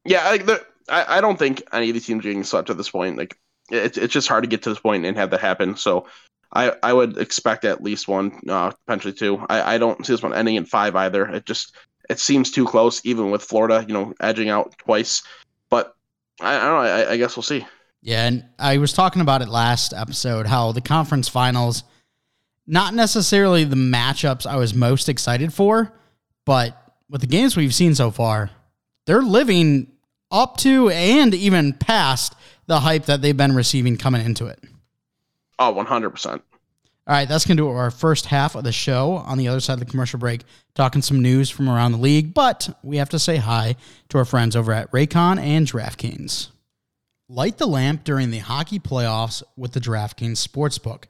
Yeah, 0.04 0.28
like 0.28 0.46
the, 0.46 0.64
I, 0.88 1.18
I 1.18 1.20
don't 1.20 1.38
think 1.38 1.62
any 1.72 1.90
of 1.90 1.94
these 1.94 2.06
teams 2.06 2.24
are 2.24 2.28
getting 2.28 2.44
swept 2.44 2.70
at 2.70 2.76
this 2.76 2.90
point. 2.90 3.16
Like 3.16 3.38
it's 3.70 3.98
it's 3.98 4.12
just 4.12 4.28
hard 4.28 4.44
to 4.44 4.48
get 4.48 4.62
to 4.62 4.70
this 4.70 4.80
point 4.80 5.04
and 5.04 5.16
have 5.16 5.30
that 5.30 5.40
happen. 5.40 5.76
So 5.76 6.06
I 6.52 6.72
I 6.82 6.92
would 6.92 7.18
expect 7.18 7.64
at 7.64 7.82
least 7.82 8.08
one, 8.08 8.40
uh, 8.48 8.72
potentially 8.86 9.14
two. 9.14 9.44
I, 9.48 9.74
I 9.74 9.78
don't 9.78 10.04
see 10.04 10.12
this 10.12 10.22
one 10.22 10.34
ending 10.34 10.56
in 10.56 10.64
five 10.64 10.96
either. 10.96 11.26
It 11.28 11.46
just 11.46 11.76
it 12.10 12.18
seems 12.18 12.50
too 12.50 12.66
close, 12.66 13.00
even 13.04 13.30
with 13.30 13.42
Florida, 13.42 13.84
you 13.86 13.94
know, 13.94 14.12
edging 14.20 14.48
out 14.48 14.76
twice. 14.78 15.22
But 15.70 15.94
I, 16.40 16.56
I 16.56 16.60
don't 16.60 16.84
know. 16.84 16.90
I, 16.90 17.10
I 17.12 17.16
guess 17.16 17.36
we'll 17.36 17.42
see. 17.42 17.66
Yeah, 18.02 18.26
and 18.26 18.44
I 18.58 18.78
was 18.78 18.92
talking 18.92 19.22
about 19.22 19.42
it 19.42 19.48
last 19.48 19.94
episode 19.94 20.46
how 20.46 20.72
the 20.72 20.80
conference 20.80 21.28
finals, 21.28 21.84
not 22.66 22.94
necessarily 22.94 23.64
the 23.64 23.76
matchups 23.76 24.46
I 24.46 24.56
was 24.56 24.74
most 24.74 25.08
excited 25.08 25.52
for, 25.52 25.92
but 26.44 26.76
with 27.08 27.20
the 27.20 27.26
games 27.26 27.56
we've 27.56 27.74
seen 27.74 27.94
so 27.94 28.10
far, 28.10 28.50
they're 29.06 29.22
living 29.22 29.92
up 30.30 30.56
to 30.58 30.88
and 30.90 31.34
even 31.34 31.72
past 31.72 32.34
the 32.66 32.80
hype 32.80 33.04
that 33.06 33.20
they've 33.20 33.36
been 33.36 33.54
receiving 33.54 33.96
coming 33.96 34.24
into 34.24 34.46
it. 34.46 34.60
Oh, 35.58 35.74
100%. 35.74 36.40
All 37.04 37.16
right, 37.16 37.28
that's 37.28 37.44
going 37.44 37.56
to 37.56 37.64
do 37.64 37.68
our 37.68 37.90
first 37.90 38.26
half 38.26 38.54
of 38.54 38.62
the 38.62 38.72
show. 38.72 39.14
On 39.14 39.36
the 39.36 39.48
other 39.48 39.58
side 39.58 39.74
of 39.74 39.80
the 39.80 39.90
commercial 39.90 40.20
break, 40.20 40.42
talking 40.74 41.02
some 41.02 41.20
news 41.20 41.50
from 41.50 41.68
around 41.68 41.92
the 41.92 41.98
league, 41.98 42.32
but 42.32 42.78
we 42.84 42.96
have 42.98 43.08
to 43.10 43.18
say 43.18 43.36
hi 43.36 43.74
to 44.08 44.18
our 44.18 44.24
friends 44.24 44.54
over 44.54 44.72
at 44.72 44.90
Raycon 44.92 45.40
and 45.40 45.66
DraftKings. 45.66 46.48
Light 47.28 47.58
the 47.58 47.66
lamp 47.66 48.04
during 48.04 48.30
the 48.30 48.38
hockey 48.38 48.78
playoffs 48.78 49.42
with 49.56 49.72
the 49.72 49.80
DraftKings 49.80 50.46
Sportsbook. 50.46 51.04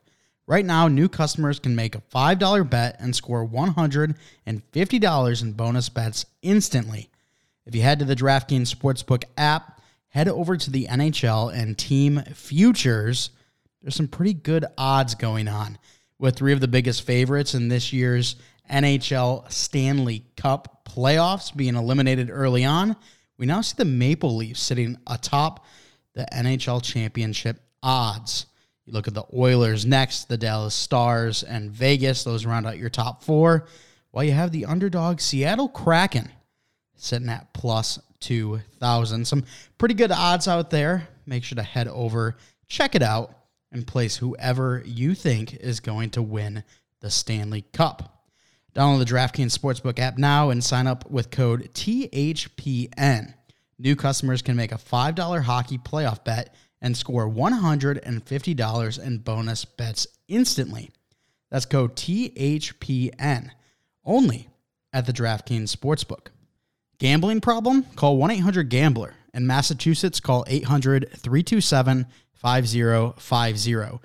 Right 0.47 0.65
now, 0.65 0.89
new 0.89 1.09
customers 1.09 1.59
can 1.59 1.77
make 1.77 1.95
a 1.95 2.03
$5 2.15 2.69
bet 2.69 2.97
and 2.99 3.15
score 3.15 3.47
$150 3.47 5.43
in 5.43 5.53
bonus 5.53 5.89
bets 5.89 6.27
instantly. 6.43 7.11
If 7.65 7.75
you 7.75 7.83
head 7.83 8.01
to 8.01 8.05
the 8.05 8.17
DraftKings 8.17 8.75
Sportsbook 8.75 9.25
app, 9.37 9.81
head 10.09 10.29
over 10.29 10.57
to 10.57 10.71
the 10.71 10.87
NHL 10.87 11.55
and 11.55 11.79
team 11.79 12.23
futures– 12.35 13.31
there's 13.83 13.97
some 13.97 14.09
pretty 14.09 14.35
good 14.35 14.65
odds 14.79 15.15
going 15.15 15.49
on 15.49 15.77
with 16.19 16.37
three 16.37 16.53
of 16.53 16.61
the 16.61 16.69
biggest 16.69 17.03
favorites 17.03 17.55
in 17.55 17.69
this 17.69 17.93
year's 17.93 18.37
NHL 18.71 19.51
Stanley 19.51 20.25
Cup 20.37 20.85
playoffs 20.85 21.55
being 21.55 21.75
eliminated 21.75 22.31
early 22.31 22.65
on. 22.65 22.97
We 23.39 23.47
now 23.47 23.61
see 23.61 23.75
the 23.77 23.85
Maple 23.85 24.37
Leafs 24.37 24.61
sitting 24.61 24.99
atop 25.07 25.65
the 26.15 26.27
NHL 26.33 26.83
championship 26.83 27.61
odds. 27.83 28.47
You 28.93 28.99
look 28.99 29.09
at 29.09 29.15
the 29.15 29.25
Oilers 29.35 29.87
next, 29.87 30.29
the 30.29 30.37
Dallas 30.37 30.75
Stars, 30.75 31.43
and 31.43 31.71
Vegas. 31.71 32.25
Those 32.25 32.45
round 32.45 32.67
out 32.67 32.77
your 32.77 32.91
top 32.91 33.23
four. 33.23 33.67
While 34.11 34.25
you 34.25 34.33
have 34.33 34.53
the 34.53 34.67
underdog 34.67 35.19
Seattle 35.21 35.71
Kraken 35.71 36.31
sitting 36.95 37.31
at 37.31 37.55
plus 37.55 37.99
2,000. 38.21 39.27
Some 39.27 39.45
pretty 39.79 39.95
good 39.95 40.13
odds 40.13 40.47
out 40.47 40.69
there. 40.69 41.09
Make 41.25 41.43
sure 41.43 41.57
to 41.57 41.63
head 41.63 41.89
over, 41.89 42.37
check 42.69 42.95
it 42.95 43.03
out 43.03 43.35
and 43.71 43.87
place 43.87 44.17
whoever 44.17 44.83
you 44.85 45.15
think 45.15 45.55
is 45.55 45.81
going 45.81 46.11
to 46.11 46.21
win 46.21 46.63
the 47.01 47.11
Stanley 47.11 47.63
Cup. 47.73 48.27
Download 48.75 48.99
the 48.99 49.07
DraftKings 49.07 49.57
Sportsbook 49.57 49.99
app 50.01 50.19
now 50.19 50.51
and 50.51 50.63
sign 50.63 50.87
up 50.87 51.11
with 51.11 51.31
code 51.31 51.71
THPN. 51.73 53.33
New 53.79 53.97
customers 53.97 54.43
can 54.43 54.55
make 54.55 54.73
a 54.73 54.77
$5 54.77 55.43
hockey 55.45 55.79
playoff 55.79 56.25
bet 56.25 56.55
and 56.83 56.97
score 56.97 57.29
$150 57.29 59.03
in 59.03 59.19
bonus 59.19 59.65
bets 59.65 60.07
instantly. 60.29 60.91
That's 61.51 61.65
code 61.65 61.97
THPN 61.97 63.51
only 64.05 64.49
at 64.93 65.07
the 65.07 65.13
DraftKings 65.13 65.75
Sportsbook. 65.75 66.27
Gambling 66.99 67.41
problem? 67.41 67.85
Call 67.97 68.19
1 68.19 68.33
800 68.33 68.69
Gambler. 68.69 69.15
In 69.33 69.47
Massachusetts, 69.47 70.21
call 70.21 70.45
800 70.47 71.09
327 71.17 72.05
5050 72.35 74.01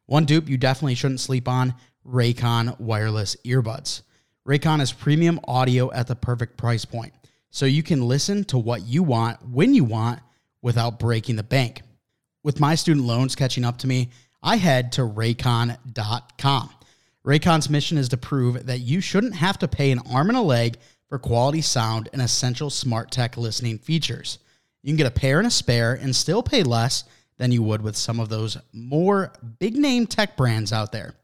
One 0.06 0.24
dupe 0.24 0.48
you 0.48 0.58
definitely 0.58 0.96
shouldn't 0.96 1.20
sleep 1.20 1.46
on 1.46 1.74
Raycon 2.04 2.80
wireless 2.80 3.36
earbuds. 3.46 4.02
Raycon 4.46 4.80
is 4.80 4.92
premium 4.92 5.38
audio 5.46 5.92
at 5.92 6.08
the 6.08 6.16
perfect 6.16 6.56
price 6.56 6.84
point, 6.84 7.12
so 7.50 7.66
you 7.66 7.84
can 7.84 8.02
listen 8.02 8.42
to 8.44 8.58
what 8.58 8.82
you 8.82 9.04
want 9.04 9.46
when 9.46 9.72
you 9.74 9.84
want 9.84 10.18
without 10.60 10.98
breaking 10.98 11.36
the 11.36 11.44
bank. 11.44 11.82
With 12.48 12.60
my 12.60 12.76
student 12.76 13.04
loans 13.04 13.36
catching 13.36 13.62
up 13.62 13.76
to 13.76 13.86
me, 13.86 14.08
I 14.42 14.56
head 14.56 14.92
to 14.92 15.02
raycon.com. 15.02 16.70
Raycon's 17.22 17.68
mission 17.68 17.98
is 17.98 18.08
to 18.08 18.16
prove 18.16 18.64
that 18.64 18.78
you 18.78 19.02
shouldn't 19.02 19.34
have 19.34 19.58
to 19.58 19.68
pay 19.68 19.90
an 19.90 20.00
arm 20.10 20.30
and 20.30 20.38
a 20.38 20.40
leg 20.40 20.78
for 21.10 21.18
quality 21.18 21.60
sound 21.60 22.08
and 22.14 22.22
essential 22.22 22.70
smart 22.70 23.10
tech 23.10 23.36
listening 23.36 23.76
features. 23.76 24.38
You 24.82 24.88
can 24.88 24.96
get 24.96 25.06
a 25.06 25.10
pair 25.10 25.36
and 25.36 25.46
a 25.46 25.50
spare 25.50 25.92
and 25.92 26.16
still 26.16 26.42
pay 26.42 26.62
less 26.62 27.04
than 27.36 27.52
you 27.52 27.62
would 27.62 27.82
with 27.82 27.96
some 27.96 28.18
of 28.18 28.30
those 28.30 28.56
more 28.72 29.30
big 29.58 29.76
name 29.76 30.06
tech 30.06 30.34
brands 30.34 30.72
out 30.72 30.90
there. 30.90 31.16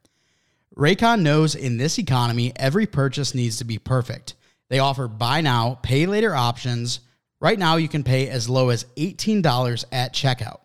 Raycon 0.76 1.22
knows 1.22 1.54
in 1.54 1.78
this 1.78 1.98
economy, 1.98 2.52
every 2.56 2.84
purchase 2.84 3.34
needs 3.34 3.56
to 3.56 3.64
be 3.64 3.78
perfect. 3.78 4.34
They 4.68 4.78
offer 4.78 5.08
buy 5.08 5.40
now, 5.40 5.78
pay 5.82 6.04
later 6.04 6.34
options. 6.34 7.00
Right 7.40 7.58
now, 7.58 7.76
you 7.76 7.88
can 7.88 8.04
pay 8.04 8.28
as 8.28 8.46
low 8.46 8.68
as 8.68 8.84
$18 8.98 9.86
at 9.90 10.12
checkout. 10.12 10.58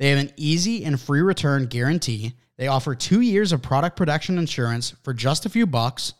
They 0.00 0.08
have 0.08 0.18
an 0.18 0.32
easy 0.38 0.82
and 0.84 0.98
free 0.98 1.20
return 1.20 1.66
guarantee. 1.66 2.32
They 2.56 2.68
offer 2.68 2.94
two 2.94 3.20
years 3.20 3.52
of 3.52 3.60
product 3.60 3.96
protection 3.96 4.38
insurance 4.38 4.94
for 5.02 5.12
just 5.12 5.44
a 5.44 5.50
few 5.50 5.66
bucks. 5.66 6.14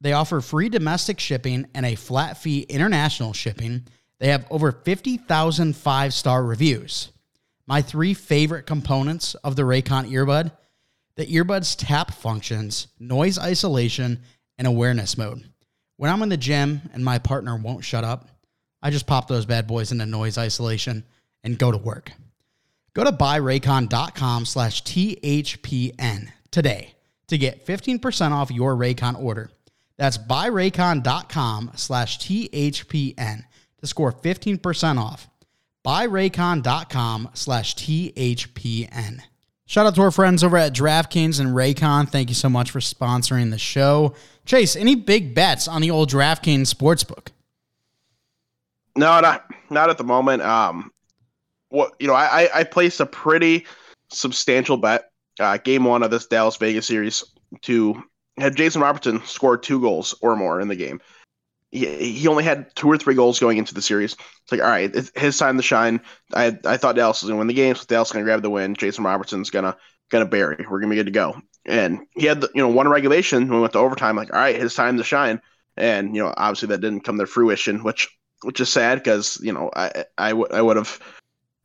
They 0.00 0.14
offer 0.14 0.40
free 0.40 0.70
domestic 0.70 1.20
shipping 1.20 1.66
and 1.74 1.84
a 1.84 1.96
flat 1.96 2.38
fee 2.38 2.62
international 2.62 3.34
shipping. 3.34 3.86
They 4.20 4.28
have 4.28 4.46
over 4.50 4.72
50,000 4.72 5.76
five 5.76 6.14
star 6.14 6.42
reviews. 6.42 7.12
My 7.66 7.82
three 7.82 8.14
favorite 8.14 8.64
components 8.64 9.34
of 9.36 9.54
the 9.54 9.62
Raycon 9.62 10.10
earbud 10.10 10.50
the 11.16 11.26
earbud's 11.26 11.74
tap 11.76 12.12
functions, 12.12 12.88
noise 13.00 13.38
isolation, 13.38 14.20
and 14.58 14.66
awareness 14.66 15.16
mode. 15.16 15.48
When 15.96 16.10
I'm 16.10 16.22
in 16.22 16.28
the 16.28 16.36
gym 16.36 16.82
and 16.92 17.02
my 17.02 17.18
partner 17.18 17.56
won't 17.56 17.84
shut 17.84 18.04
up, 18.04 18.28
I 18.82 18.90
just 18.90 19.06
pop 19.06 19.26
those 19.26 19.46
bad 19.46 19.66
boys 19.66 19.92
into 19.92 20.04
noise 20.04 20.36
isolation 20.36 21.04
and 21.42 21.58
go 21.58 21.72
to 21.72 21.78
work. 21.78 22.12
Go 22.96 23.04
to 23.04 23.12
buyraycon.com 23.12 24.46
slash 24.46 24.82
THPN 24.84 26.28
today 26.50 26.94
to 27.28 27.36
get 27.36 27.66
15% 27.66 28.30
off 28.30 28.50
your 28.50 28.74
Raycon 28.74 29.22
order. 29.22 29.50
That's 29.98 30.16
buyraycon.com 30.16 31.72
slash 31.74 32.18
THPN 32.18 33.44
to 33.80 33.86
score 33.86 34.12
15% 34.12 34.98
off 34.98 35.28
buyraycon.com 35.86 37.28
slash 37.34 37.74
THPN. 37.76 39.20
Shout 39.66 39.86
out 39.86 39.94
to 39.96 40.00
our 40.00 40.10
friends 40.10 40.42
over 40.42 40.56
at 40.56 40.72
DraftKings 40.72 41.38
and 41.38 41.50
Raycon. 41.50 42.08
Thank 42.08 42.30
you 42.30 42.34
so 42.34 42.48
much 42.48 42.70
for 42.70 42.80
sponsoring 42.80 43.50
the 43.50 43.58
show. 43.58 44.14
Chase, 44.46 44.74
any 44.74 44.94
big 44.94 45.34
bets 45.34 45.68
on 45.68 45.82
the 45.82 45.90
old 45.90 46.10
DraftKings 46.10 46.72
sportsbook? 46.72 47.28
No, 48.96 49.20
not 49.20 49.44
not 49.68 49.90
at 49.90 49.98
the 49.98 50.04
moment. 50.04 50.40
Um, 50.42 50.90
what 51.68 51.94
you 51.98 52.06
know, 52.06 52.14
I 52.14 52.48
I 52.54 52.64
placed 52.64 53.00
a 53.00 53.06
pretty 53.06 53.66
substantial 54.10 54.76
bet, 54.76 55.10
uh, 55.40 55.58
game 55.58 55.84
one 55.84 56.02
of 56.02 56.10
this 56.10 56.26
Dallas 56.26 56.56
Vegas 56.56 56.86
series 56.86 57.24
to 57.62 58.02
have 58.38 58.54
Jason 58.54 58.82
Robertson 58.82 59.24
score 59.24 59.56
two 59.56 59.80
goals 59.80 60.14
or 60.20 60.36
more 60.36 60.60
in 60.60 60.68
the 60.68 60.76
game 60.76 61.00
he, 61.70 62.12
he 62.12 62.28
only 62.28 62.44
had 62.44 62.74
two 62.74 62.90
or 62.90 62.96
three 62.96 63.14
goals 63.14 63.38
going 63.38 63.58
into 63.58 63.74
the 63.74 63.82
series. 63.82 64.12
It's 64.12 64.52
like, 64.52 64.60
all 64.60 64.68
right, 64.68 64.94
his 65.14 65.38
time 65.38 65.56
to 65.56 65.62
shine. 65.62 66.00
I 66.34 66.58
I 66.64 66.76
thought 66.76 66.96
Dallas 66.96 67.22
was 67.22 67.28
gonna 67.28 67.38
win 67.38 67.48
the 67.48 67.54
game, 67.54 67.74
so 67.74 67.84
Dallas 67.86 68.12
gonna 68.12 68.24
grab 68.24 68.42
the 68.42 68.50
win. 68.50 68.74
Jason 68.74 69.04
Robertson's 69.04 69.50
gonna 69.50 69.76
gonna 70.10 70.26
bury. 70.26 70.64
We're 70.68 70.80
gonna 70.80 70.90
be 70.90 70.96
good 70.96 71.06
to 71.06 71.12
go. 71.12 71.40
And 71.64 72.06
he 72.16 72.26
had 72.26 72.40
the, 72.40 72.50
you 72.54 72.62
know 72.62 72.68
one 72.68 72.88
regulation 72.88 73.48
when 73.48 73.56
we 73.56 73.60
went 73.60 73.72
to 73.74 73.78
overtime. 73.78 74.16
Like, 74.16 74.32
all 74.32 74.38
right, 74.38 74.56
his 74.56 74.74
time 74.74 74.96
to 74.96 75.04
shine. 75.04 75.40
And 75.76 76.14
you 76.14 76.22
know, 76.22 76.32
obviously 76.36 76.68
that 76.68 76.80
didn't 76.80 77.04
come 77.04 77.18
to 77.18 77.26
fruition, 77.26 77.82
which 77.82 78.08
which 78.42 78.60
is 78.60 78.68
sad 78.68 78.98
because 78.98 79.38
you 79.42 79.52
know 79.52 79.70
I 79.74 80.04
I 80.16 80.32
would 80.32 80.76
have 80.76 81.00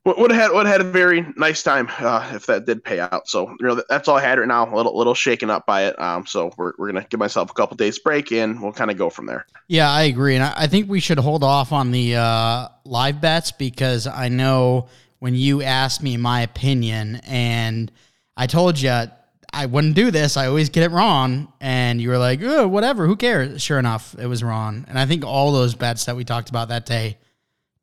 would 0.04 0.32
have 0.32 0.40
had 0.40 0.52
would 0.52 0.66
have 0.66 0.72
had 0.72 0.80
a 0.80 0.90
very 0.90 1.24
nice 1.36 1.62
time 1.62 1.88
uh, 2.00 2.28
if 2.34 2.46
that 2.46 2.66
did 2.66 2.82
pay 2.82 2.98
out. 2.98 3.28
So 3.28 3.48
you 3.60 3.66
know 3.66 3.82
that's 3.88 4.08
all 4.08 4.16
I 4.16 4.22
had 4.22 4.38
right 4.38 4.48
now. 4.48 4.72
A 4.72 4.74
little 4.74 4.96
little 4.96 5.14
shaken 5.14 5.48
up 5.48 5.64
by 5.64 5.84
it. 5.84 6.00
Um, 6.00 6.26
so 6.26 6.52
we're 6.56 6.72
we're 6.76 6.88
gonna 6.88 7.06
give 7.08 7.20
myself 7.20 7.50
a 7.50 7.54
couple 7.54 7.76
days 7.76 7.98
break 7.98 8.32
and 8.32 8.60
we'll 8.60 8.72
kind 8.72 8.90
of 8.90 8.96
go 8.96 9.10
from 9.10 9.26
there. 9.26 9.46
Yeah, 9.68 9.90
I 9.90 10.02
agree, 10.02 10.34
and 10.34 10.44
I, 10.44 10.54
I 10.56 10.66
think 10.66 10.88
we 10.88 11.00
should 11.00 11.18
hold 11.18 11.44
off 11.44 11.72
on 11.72 11.92
the 11.92 12.16
uh, 12.16 12.68
live 12.84 13.20
bets 13.20 13.52
because 13.52 14.06
I 14.06 14.28
know 14.28 14.88
when 15.20 15.34
you 15.34 15.62
asked 15.62 16.02
me 16.02 16.16
my 16.16 16.40
opinion, 16.40 17.20
and 17.24 17.92
I 18.36 18.48
told 18.48 18.80
you 18.80 19.04
I 19.52 19.66
wouldn't 19.66 19.94
do 19.94 20.10
this. 20.10 20.36
I 20.36 20.46
always 20.46 20.68
get 20.68 20.82
it 20.82 20.90
wrong, 20.90 21.52
and 21.60 22.00
you 22.00 22.08
were 22.08 22.18
like, 22.18 22.40
oh, 22.42 22.66
"Whatever, 22.66 23.06
who 23.06 23.14
cares?" 23.14 23.62
Sure 23.62 23.78
enough, 23.78 24.16
it 24.18 24.26
was 24.26 24.42
wrong, 24.42 24.84
and 24.88 24.98
I 24.98 25.06
think 25.06 25.24
all 25.24 25.52
those 25.52 25.76
bets 25.76 26.06
that 26.06 26.16
we 26.16 26.24
talked 26.24 26.48
about 26.48 26.70
that 26.70 26.86
day 26.86 27.18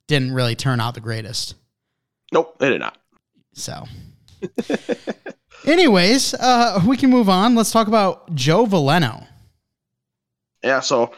didn't 0.07 0.33
really 0.33 0.55
turn 0.55 0.81
out 0.81 0.95
the 0.95 1.01
greatest. 1.01 1.55
Nope, 2.31 2.57
they 2.59 2.69
did 2.69 2.79
not. 2.79 2.97
So, 3.53 3.85
anyways, 5.65 6.33
uh, 6.35 6.81
we 6.85 6.97
can 6.97 7.09
move 7.09 7.29
on. 7.29 7.55
Let's 7.55 7.71
talk 7.71 7.87
about 7.87 8.33
Joe 8.35 8.65
Veleno. 8.65 9.27
Yeah, 10.63 10.81
so 10.81 11.13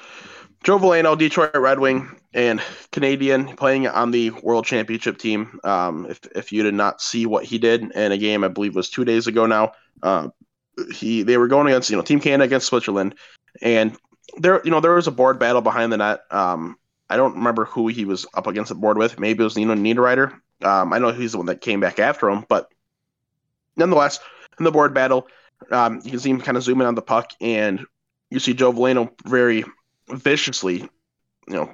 Joe 0.64 0.78
Veleno, 0.78 1.18
Detroit 1.18 1.52
Red 1.56 1.80
Wing, 1.80 2.10
and 2.34 2.62
Canadian 2.92 3.56
playing 3.56 3.88
on 3.88 4.12
the 4.12 4.30
World 4.30 4.66
Championship 4.66 5.18
team. 5.18 5.60
Um, 5.64 6.08
if 6.10 6.20
if 6.36 6.52
you 6.52 6.64
did 6.64 6.74
not 6.74 7.02
see 7.02 7.26
what 7.26 7.44
he 7.44 7.58
did 7.58 7.92
in 7.92 8.12
a 8.12 8.18
game, 8.18 8.44
I 8.44 8.48
believe 8.48 8.76
was 8.76 8.90
two 8.90 9.06
days 9.06 9.28
ago 9.28 9.46
now. 9.46 9.74
Uh, 10.02 10.30
he 10.94 11.24
they 11.24 11.38
were 11.38 11.48
going 11.48 11.68
against 11.68 11.90
you 11.90 11.98
know 11.98 12.04
Team 12.04 12.20
Canada 12.20 12.46
against 12.46 12.68
Switzerland, 12.68 13.16
and 13.62 13.98
there 14.38 14.62
you 14.64 14.72
know 14.72 14.80
there 14.80 14.94
was 14.94 15.08
a 15.08 15.12
board 15.12 15.40
battle 15.40 15.62
behind 15.62 15.92
the 15.92 15.98
net. 15.98 16.22
Um, 16.32 16.78
I 17.10 17.18
don't 17.18 17.36
remember 17.36 17.66
who 17.66 17.88
he 17.88 18.06
was 18.06 18.26
up 18.34 18.48
against 18.48 18.70
the 18.70 18.76
board 18.76 18.98
with. 18.98 19.20
Maybe 19.20 19.42
it 19.42 19.44
was 19.44 19.58
Nino 19.58 19.76
Niederreiter. 19.76 20.40
Um, 20.64 20.94
I 20.94 21.00
know 21.00 21.12
he's 21.12 21.34
the 21.34 21.38
one 21.38 21.48
that 21.48 21.62
came 21.62 21.80
back 21.80 22.00
after 22.00 22.30
him, 22.30 22.46
but 22.48 22.72
nonetheless, 23.76 24.20
in 24.60 24.66
the 24.66 24.72
board 24.72 24.94
battle, 24.94 25.28
um, 25.72 26.02
you 26.04 26.12
can 26.12 26.20
see 26.20 26.30
him 26.30 26.42
kind 26.42 26.58
of 26.58 26.64
zoom 26.64 26.82
in 26.82 26.88
on 26.88 26.96
the 26.96 27.02
puck, 27.02 27.32
and 27.42 27.86
you 28.30 28.40
see 28.40 28.54
Joe 28.54 28.74
Veleno 28.74 29.12
very 29.26 29.64
viciously, 30.10 30.78
you 31.48 31.54
know, 31.54 31.74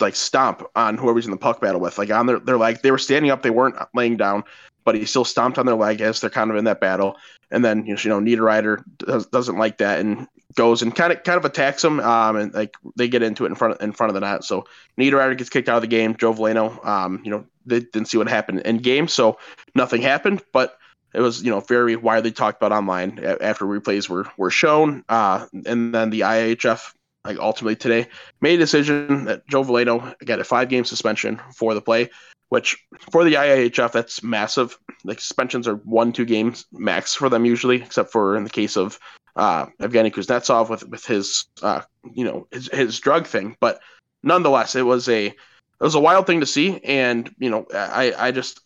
like 0.00 0.14
stomp 0.14 0.62
on 0.76 0.96
whoever's 0.96 1.24
in 1.24 1.30
the 1.30 1.36
puck 1.36 1.60
battle 1.60 1.80
with, 1.80 1.98
like 1.98 2.10
on 2.10 2.26
their 2.26 2.38
their 2.38 2.58
leg. 2.58 2.80
They 2.82 2.90
were 2.90 2.98
standing 2.98 3.30
up, 3.30 3.42
they 3.42 3.50
weren't 3.50 3.76
laying 3.94 4.16
down, 4.16 4.44
but 4.84 4.94
he 4.94 5.04
still 5.04 5.24
stomped 5.24 5.58
on 5.58 5.66
their 5.66 5.74
leg 5.74 6.00
as 6.00 6.20
they're 6.20 6.30
kind 6.30 6.50
of 6.50 6.56
in 6.56 6.64
that 6.64 6.80
battle. 6.80 7.16
And 7.50 7.64
then 7.64 7.86
you 7.86 7.94
know, 8.04 8.20
Niederreiter 8.20 8.82
does, 8.98 9.26
doesn't 9.26 9.58
like 9.58 9.78
that 9.78 10.00
and 10.00 10.28
goes 10.54 10.82
and 10.82 10.94
kind 10.94 11.12
of 11.12 11.22
kind 11.24 11.38
of 11.38 11.44
attacks 11.44 11.82
him. 11.82 12.00
Um, 12.00 12.36
and 12.36 12.54
like 12.54 12.76
they 12.96 13.08
get 13.08 13.22
into 13.22 13.44
it 13.44 13.48
in 13.48 13.54
front 13.54 13.74
of, 13.74 13.82
in 13.82 13.92
front 13.92 14.10
of 14.10 14.14
the 14.14 14.20
net. 14.20 14.44
So 14.44 14.66
Niederreiter 14.98 15.36
gets 15.36 15.50
kicked 15.50 15.68
out 15.68 15.76
of 15.76 15.82
the 15.82 15.88
game. 15.88 16.16
Joe 16.16 16.32
Veleno, 16.32 16.84
um, 16.86 17.20
you 17.24 17.30
know, 17.30 17.44
they 17.66 17.80
didn't 17.80 18.06
see 18.06 18.18
what 18.18 18.28
happened 18.28 18.60
in 18.60 18.78
game, 18.78 19.08
so 19.08 19.38
nothing 19.74 20.02
happened. 20.02 20.42
But 20.52 20.76
it 21.14 21.20
was 21.20 21.42
you 21.42 21.50
know 21.50 21.60
very 21.60 21.96
widely 21.96 22.32
talked 22.32 22.60
about 22.60 22.76
online 22.76 23.18
after 23.40 23.64
replays 23.64 24.08
were 24.08 24.26
were 24.36 24.50
shown. 24.50 25.04
Uh, 25.08 25.46
and 25.66 25.94
then 25.94 26.10
the 26.10 26.20
IIHF 26.20 26.92
like 27.24 27.38
ultimately 27.38 27.76
today 27.76 28.06
made 28.40 28.54
a 28.54 28.58
decision 28.58 29.24
that 29.24 29.46
Joe 29.48 29.64
Veleno 29.64 30.14
got 30.24 30.40
a 30.40 30.44
five 30.44 30.68
game 30.68 30.84
suspension 30.84 31.40
for 31.54 31.72
the 31.74 31.80
play, 31.80 32.10
which 32.48 32.76
for 33.10 33.24
the 33.24 33.34
IIHF 33.34 33.92
that's 33.92 34.22
massive. 34.22 34.78
Like 35.04 35.20
suspensions 35.20 35.68
are 35.68 35.76
one 35.76 36.12
two 36.12 36.24
games 36.24 36.66
max 36.72 37.14
for 37.14 37.28
them 37.28 37.44
usually, 37.44 37.82
except 37.82 38.12
for 38.12 38.36
in 38.36 38.44
the 38.44 38.50
case 38.50 38.76
of 38.76 38.98
uh, 39.36 39.66
Evgeny 39.80 40.12
Kuznetsov 40.12 40.68
with 40.68 40.88
with 40.88 41.04
his 41.06 41.46
uh, 41.62 41.82
you 42.12 42.24
know 42.24 42.46
his, 42.50 42.68
his 42.72 43.00
drug 43.00 43.26
thing. 43.26 43.56
But 43.60 43.80
nonetheless, 44.22 44.74
it 44.74 44.82
was 44.82 45.08
a 45.08 45.34
it 45.80 45.84
was 45.84 45.94
a 45.94 46.00
wild 46.00 46.26
thing 46.26 46.40
to 46.40 46.46
see, 46.46 46.80
and 46.82 47.32
you 47.38 47.50
know 47.50 47.66
I 47.72 48.14
I 48.16 48.30
just 48.30 48.60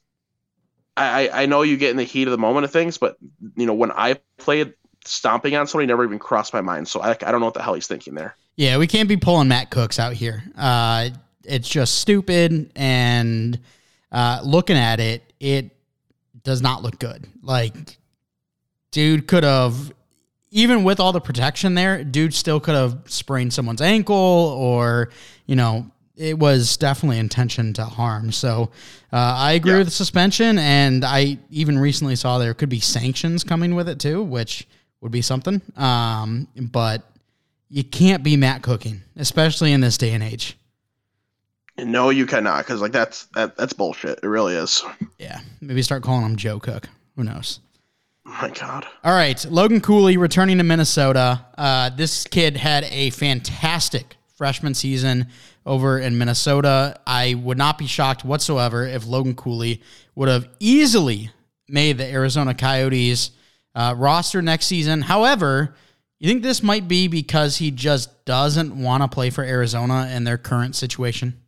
I, 0.96 1.30
I 1.32 1.46
know 1.46 1.62
you 1.62 1.76
get 1.76 1.90
in 1.90 1.96
the 1.96 2.04
heat 2.04 2.26
of 2.26 2.32
the 2.32 2.38
moment 2.38 2.64
of 2.64 2.72
things, 2.72 2.98
but 2.98 3.16
you 3.56 3.66
know 3.66 3.74
when 3.74 3.92
I 3.92 4.18
played, 4.36 4.74
stomping 5.04 5.54
on 5.54 5.66
somebody 5.66 5.86
never 5.86 6.04
even 6.04 6.18
crossed 6.18 6.52
my 6.52 6.60
mind. 6.60 6.88
So 6.88 7.00
I, 7.00 7.10
I 7.10 7.30
don't 7.30 7.40
know 7.40 7.46
what 7.46 7.54
the 7.54 7.62
hell 7.62 7.74
he's 7.74 7.86
thinking 7.86 8.14
there. 8.14 8.36
Yeah, 8.56 8.78
we 8.78 8.86
can't 8.86 9.08
be 9.08 9.16
pulling 9.16 9.48
Matt 9.48 9.70
Cooks 9.70 9.98
out 9.98 10.14
here. 10.14 10.42
Uh, 10.56 11.10
it's 11.44 11.68
just 11.68 11.98
stupid, 11.98 12.72
and 12.74 13.58
uh, 14.10 14.40
looking 14.44 14.76
at 14.76 15.00
it, 15.00 15.22
it 15.38 15.70
does 16.42 16.60
not 16.60 16.82
look 16.82 16.98
good. 16.98 17.26
Like, 17.42 17.74
dude 18.90 19.28
could 19.28 19.44
have, 19.44 19.92
even 20.50 20.82
with 20.82 20.98
all 20.98 21.12
the 21.12 21.20
protection 21.20 21.74
there, 21.74 22.02
dude 22.02 22.34
still 22.34 22.58
could 22.58 22.74
have 22.74 22.98
sprained 23.06 23.52
someone's 23.52 23.80
ankle, 23.80 24.16
or 24.16 25.10
you 25.46 25.54
know, 25.54 25.90
it 26.18 26.38
was 26.38 26.76
definitely 26.76 27.18
intention 27.18 27.72
to 27.74 27.84
harm. 27.84 28.32
So 28.32 28.70
uh, 29.12 29.34
I 29.36 29.52
agree 29.52 29.72
yeah. 29.72 29.78
with 29.78 29.86
the 29.86 29.92
suspension, 29.92 30.58
and 30.58 31.04
I 31.04 31.38
even 31.50 31.78
recently 31.78 32.16
saw 32.16 32.38
there 32.38 32.54
could 32.54 32.68
be 32.68 32.80
sanctions 32.80 33.44
coming 33.44 33.74
with 33.74 33.88
it 33.88 34.00
too, 34.00 34.22
which 34.22 34.66
would 35.00 35.12
be 35.12 35.22
something. 35.22 35.62
Um, 35.76 36.48
but 36.56 37.02
you 37.70 37.84
can't 37.84 38.22
be 38.22 38.36
Matt 38.36 38.62
cooking, 38.62 39.02
especially 39.16 39.72
in 39.72 39.80
this 39.80 39.96
day 39.96 40.12
and 40.12 40.22
age. 40.22 40.58
No, 41.78 42.10
you 42.10 42.26
cannot, 42.26 42.58
because 42.58 42.80
like 42.80 42.90
that's 42.90 43.26
that, 43.36 43.56
that's 43.56 43.72
bullshit. 43.72 44.18
It 44.22 44.26
really 44.26 44.54
is. 44.54 44.84
Yeah, 45.18 45.40
maybe 45.60 45.82
start 45.82 46.02
calling 46.02 46.26
him 46.26 46.36
Joe 46.36 46.58
Cook. 46.58 46.88
Who 47.14 47.22
knows? 47.22 47.60
Oh 48.26 48.36
my 48.42 48.50
God. 48.50 48.84
All 49.04 49.14
right, 49.14 49.42
Logan 49.44 49.80
Cooley 49.80 50.16
returning 50.16 50.58
to 50.58 50.64
Minnesota. 50.64 51.46
Uh, 51.56 51.90
this 51.90 52.24
kid 52.24 52.56
had 52.56 52.84
a 52.90 53.10
fantastic 53.10 54.16
freshman 54.34 54.74
season 54.74 55.26
over 55.68 55.98
in 55.98 56.18
Minnesota. 56.18 56.98
I 57.06 57.34
would 57.34 57.58
not 57.58 57.78
be 57.78 57.86
shocked 57.86 58.24
whatsoever 58.24 58.84
if 58.84 59.06
Logan 59.06 59.34
Cooley 59.34 59.82
would 60.14 60.28
have 60.28 60.48
easily 60.58 61.30
made 61.68 61.98
the 61.98 62.06
Arizona 62.06 62.54
Coyotes 62.54 63.30
uh, 63.74 63.94
roster 63.96 64.42
next 64.42 64.66
season. 64.66 65.02
However, 65.02 65.76
you 66.18 66.28
think 66.28 66.42
this 66.42 66.62
might 66.62 66.88
be 66.88 67.06
because 67.06 67.58
he 67.58 67.70
just 67.70 68.24
doesn't 68.24 68.76
want 68.76 69.02
to 69.02 69.08
play 69.08 69.30
for 69.30 69.44
Arizona 69.44 70.10
in 70.12 70.24
their 70.24 70.38
current 70.38 70.74
situation? 70.74 71.40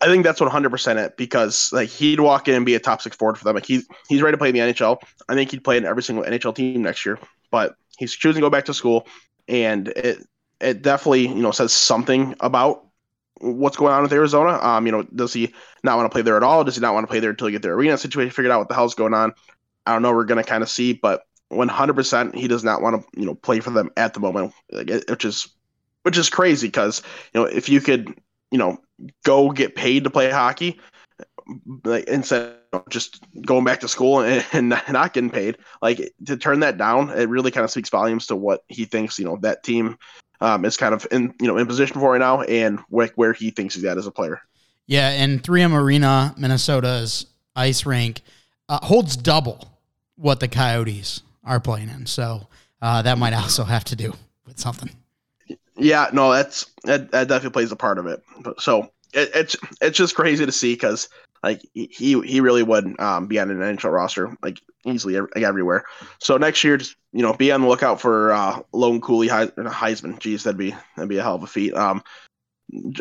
I 0.00 0.06
think 0.06 0.24
that's 0.24 0.40
100% 0.40 0.96
it 1.04 1.16
because 1.16 1.70
like 1.72 1.90
he'd 1.90 2.18
walk 2.18 2.48
in 2.48 2.54
and 2.54 2.66
be 2.66 2.74
a 2.74 2.80
top 2.80 3.02
six 3.02 3.14
forward 3.14 3.36
for 3.36 3.44
them. 3.44 3.54
Like 3.54 3.66
he's 3.66 3.86
he's 4.08 4.22
ready 4.22 4.34
to 4.34 4.38
play 4.38 4.48
in 4.48 4.54
the 4.54 4.60
NHL. 4.60 4.98
I 5.28 5.34
think 5.34 5.50
he'd 5.50 5.62
play 5.62 5.76
in 5.76 5.84
every 5.84 6.02
single 6.02 6.24
NHL 6.24 6.54
team 6.54 6.82
next 6.82 7.04
year. 7.04 7.18
But 7.50 7.76
he's 7.98 8.14
choosing 8.14 8.40
to 8.40 8.46
go 8.46 8.50
back 8.50 8.64
to 8.64 8.74
school, 8.74 9.06
and 9.48 9.88
it 9.88 10.26
it 10.60 10.82
definitely 10.82 11.28
you 11.28 11.42
know 11.42 11.50
says 11.50 11.72
something 11.72 12.34
about 12.40 12.84
what's 13.40 13.76
going 13.76 13.92
on 13.92 14.02
with 14.02 14.12
Arizona. 14.12 14.58
Um, 14.62 14.86
you 14.86 14.92
know, 14.92 15.02
does 15.02 15.32
he 15.32 15.52
not 15.82 15.96
want 15.96 16.10
to 16.10 16.14
play 16.14 16.22
there 16.22 16.36
at 16.36 16.42
all? 16.42 16.64
Does 16.64 16.76
he 16.76 16.80
not 16.80 16.94
want 16.94 17.04
to 17.04 17.10
play 17.10 17.20
there 17.20 17.30
until 17.30 17.48
you 17.48 17.52
get 17.52 17.62
their 17.62 17.74
arena 17.74 17.98
situation 17.98 18.30
figured 18.30 18.52
out? 18.52 18.60
What 18.60 18.68
the 18.68 18.74
hell's 18.74 18.94
going 18.94 19.14
on? 19.14 19.32
I 19.84 19.92
don't 19.92 20.02
know. 20.02 20.12
We're 20.12 20.24
gonna 20.24 20.44
kind 20.44 20.62
of 20.62 20.70
see, 20.70 20.92
but 20.92 21.22
100% 21.52 22.34
he 22.34 22.48
does 22.48 22.64
not 22.64 22.82
want 22.82 23.00
to 23.00 23.20
you 23.20 23.26
know 23.26 23.34
play 23.34 23.60
for 23.60 23.70
them 23.70 23.90
at 23.96 24.14
the 24.14 24.20
moment, 24.20 24.52
which 25.08 25.24
is 25.24 25.48
which 26.02 26.18
is 26.18 26.30
crazy 26.30 26.68
because 26.68 27.02
you 27.34 27.40
know 27.40 27.46
if 27.46 27.68
you 27.68 27.80
could 27.80 28.14
you 28.50 28.58
know 28.58 28.78
go 29.24 29.50
get 29.50 29.74
paid 29.74 30.04
to 30.04 30.10
play 30.10 30.30
hockey 30.30 30.78
like 31.84 32.04
instead 32.04 32.56
of 32.72 32.88
just 32.88 33.24
going 33.42 33.64
back 33.64 33.80
to 33.80 33.88
school 33.88 34.20
and, 34.20 34.44
and 34.52 34.68
not 34.68 35.12
getting 35.12 35.30
paid 35.30 35.56
like 35.82 36.12
to 36.24 36.36
turn 36.36 36.60
that 36.60 36.78
down 36.78 37.10
it 37.10 37.28
really 37.28 37.50
kind 37.50 37.64
of 37.64 37.70
speaks 37.70 37.90
volumes 37.90 38.26
to 38.26 38.36
what 38.36 38.62
he 38.68 38.84
thinks 38.84 39.18
you 39.18 39.24
know 39.24 39.36
that 39.42 39.62
team 39.62 39.96
um, 40.40 40.64
is 40.64 40.76
kind 40.76 40.94
of 40.94 41.06
in 41.10 41.34
you 41.40 41.46
know 41.46 41.56
in 41.56 41.66
position 41.66 42.00
for 42.00 42.12
right 42.12 42.18
now 42.18 42.42
and 42.42 42.80
where, 42.88 43.10
where 43.14 43.32
he 43.32 43.50
thinks 43.50 43.74
he's 43.74 43.84
at 43.84 43.98
as 43.98 44.06
a 44.06 44.10
player. 44.10 44.40
Yeah, 44.86 45.10
and 45.10 45.42
3M 45.42 45.74
Arena, 45.74 46.34
Minnesota's 46.38 47.26
ice 47.56 47.84
rink 47.84 48.22
uh, 48.68 48.78
holds 48.84 49.16
double 49.16 49.78
what 50.16 50.40
the 50.40 50.48
Coyotes 50.48 51.22
are 51.44 51.58
playing 51.58 51.88
in, 51.88 52.06
so 52.06 52.46
uh, 52.80 53.02
that 53.02 53.18
might 53.18 53.34
also 53.34 53.64
have 53.64 53.84
to 53.84 53.96
do 53.96 54.14
with 54.46 54.58
something. 54.58 54.90
Yeah, 55.76 56.08
no, 56.12 56.32
that's 56.32 56.66
that, 56.84 57.10
that 57.10 57.28
definitely 57.28 57.50
plays 57.50 57.72
a 57.72 57.76
part 57.76 57.98
of 57.98 58.06
it. 58.06 58.22
But, 58.40 58.60
so 58.60 58.90
it, 59.12 59.30
it's 59.34 59.56
it's 59.80 59.98
just 59.98 60.14
crazy 60.14 60.46
to 60.46 60.52
see 60.52 60.74
because 60.74 61.08
like 61.42 61.60
he 61.72 62.20
he 62.20 62.40
really 62.40 62.62
would 62.62 62.98
um, 63.00 63.26
be 63.26 63.38
on 63.38 63.50
an 63.50 63.58
NHL 63.58 63.92
roster 63.92 64.36
like 64.42 64.60
easily 64.84 65.20
like, 65.20 65.36
everywhere. 65.36 65.84
So 66.18 66.36
next 66.36 66.62
year, 66.64 66.76
just 66.76 66.96
you 67.12 67.22
know, 67.22 67.32
be 67.32 67.52
on 67.52 67.62
the 67.62 67.68
lookout 67.68 68.00
for 68.00 68.32
uh, 68.32 68.60
Logan 68.72 69.00
Cooley 69.00 69.28
and 69.28 69.50
Heisman. 69.50 70.18
Jeez, 70.18 70.42
that'd 70.42 70.58
be 70.58 70.74
that'd 70.96 71.08
be 71.08 71.18
a 71.18 71.22
hell 71.22 71.34
of 71.34 71.42
a 71.42 71.46
feat. 71.46 71.74
Um, 71.74 72.02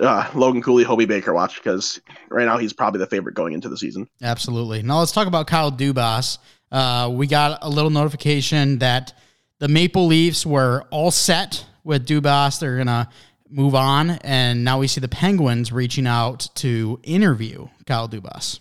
uh, 0.02 0.30
Logan 0.36 0.62
Cooley, 0.62 0.84
Hobey 0.84 1.06
Baker 1.06 1.34
watch 1.34 1.56
because 1.56 2.00
right 2.30 2.45
now 2.45 2.58
he's 2.58 2.74
probably 2.74 3.00
the 3.00 3.08
favorite 3.08 3.36
going 3.36 3.54
into 3.54 3.69
the 3.69 3.78
season. 3.78 4.08
Absolutely. 4.21 4.84
Now 4.84 5.00
let's 5.00 5.12
talk 5.12 5.28
about 5.28 5.48
Kyle 5.48 5.71
Dubas. 5.71 6.38
Uh, 6.71 7.10
we 7.12 7.28
got 7.28 7.60
a 7.62 7.69
little 7.69 7.89
notification 7.89 8.80
that 8.80 9.13
the 9.60 9.67
Maple 9.67 10.08
Leafs 10.08 10.45
were 10.45 10.86
all 10.91 11.12
set 11.12 11.65
with 11.84 12.08
Dubas. 12.08 12.60
They're 12.60 12.78
gonna 12.78 13.10
move 13.49 13.75
on, 13.75 14.12
and 14.21 14.63
now 14.63 14.79
we 14.79 14.88
see 14.88 15.01
the 15.01 15.08
Penguins 15.08 15.71
reaching 15.71 16.08
out 16.08 16.47
to 16.55 16.99
interview 17.03 17.67
Kyle 17.86 18.10
Dubas. 18.10 18.60